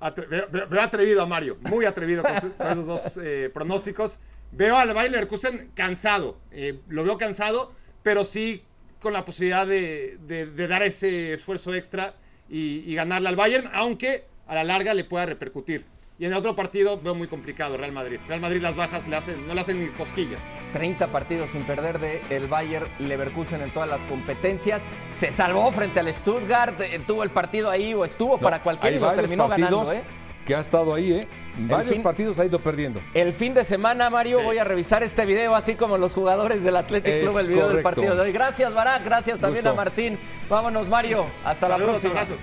Atre- 0.00 0.28
veo, 0.50 0.80
atrevido 0.82 1.22
a 1.22 1.26
Mario, 1.26 1.56
muy 1.60 1.84
atrevido 1.86 2.22
con, 2.22 2.34
esos- 2.36 2.52
con 2.52 2.66
esos 2.66 2.86
dos 2.86 3.16
eh, 3.22 3.50
pronósticos. 3.52 4.18
Veo 4.52 4.76
al 4.78 4.92
Bayer 4.94 5.10
Leverkusen 5.10 5.70
cansado, 5.74 6.38
eh, 6.50 6.80
lo 6.88 7.02
veo 7.04 7.18
cansado, 7.18 7.72
pero 8.02 8.24
sí 8.24 8.64
con 9.00 9.12
la 9.12 9.24
posibilidad 9.24 9.66
de, 9.66 10.18
de- 10.26 10.46
de 10.46 10.68
dar 10.68 10.82
ese 10.82 11.34
esfuerzo 11.34 11.74
extra 11.74 12.14
y, 12.48 12.82
y 12.86 12.94
ganarle 12.94 13.28
al 13.28 13.36
Bayern, 13.36 13.70
aunque 13.72 14.24
a 14.46 14.54
la 14.54 14.64
larga 14.64 14.94
le 14.94 15.04
pueda 15.04 15.26
repercutir. 15.26 15.84
Y 16.18 16.24
en 16.24 16.32
el 16.32 16.38
otro 16.38 16.56
partido 16.56 16.98
veo 16.98 17.14
muy 17.14 17.28
complicado 17.28 17.76
Real 17.76 17.92
Madrid. 17.92 18.18
Real 18.26 18.40
Madrid 18.40 18.62
las 18.62 18.74
bajas 18.74 19.06
le 19.06 19.16
hacen, 19.16 19.46
no 19.46 19.52
le 19.52 19.60
hacen 19.60 19.78
ni 19.78 19.88
cosquillas. 19.90 20.40
30 20.72 21.08
partidos 21.08 21.50
sin 21.52 21.62
perder 21.64 21.98
de 22.00 22.22
el 22.30 22.46
Bayern 22.46 22.86
Leverkusen 23.00 23.60
en 23.60 23.70
todas 23.70 23.88
las 23.88 24.00
competencias. 24.02 24.80
Se 25.14 25.30
salvó 25.30 25.70
frente 25.72 26.00
al 26.00 26.12
Stuttgart, 26.14 26.80
eh, 26.80 27.00
tuvo 27.06 27.22
el 27.22 27.28
partido 27.30 27.68
ahí 27.70 27.92
o 27.92 28.06
estuvo 28.06 28.38
para 28.38 28.62
cualquier 28.62 28.94
y 28.94 28.98
lo 28.98 29.12
terminó 29.12 29.46
partidos 29.46 29.88
ganando, 29.88 29.92
¿eh? 29.92 30.02
Que 30.46 30.54
ha 30.54 30.60
estado 30.60 30.94
ahí, 30.94 31.12
¿eh? 31.12 31.28
Varios 31.58 31.92
fin- 31.92 32.02
partidos 32.02 32.38
ha 32.38 32.44
ido 32.46 32.58
perdiendo. 32.60 33.00
El 33.12 33.32
fin 33.34 33.52
de 33.52 33.64
semana, 33.64 34.08
Mario, 34.08 34.40
voy 34.42 34.58
a 34.58 34.64
revisar 34.64 35.02
este 35.02 35.26
video, 35.26 35.54
así 35.54 35.74
como 35.74 35.98
los 35.98 36.12
jugadores 36.14 36.62
del 36.62 36.76
Athletic 36.76 37.12
Es 37.12 37.24
Club, 37.24 37.38
el 37.38 37.46
video 37.48 37.68
del 37.68 37.82
partido 37.82 38.14
de 38.14 38.20
hoy. 38.22 38.32
Gracias, 38.32 38.72
Barak, 38.72 39.04
gracias 39.04 39.38
también 39.38 39.64
Gusto. 39.64 39.78
a 39.78 39.84
Martín. 39.84 40.18
Vámonos, 40.48 40.88
Mario. 40.88 41.26
Hasta 41.44 41.68
la 41.68 41.74
Saludos, 41.74 41.90
próxima. 42.00 42.12
abrazos. 42.12 42.36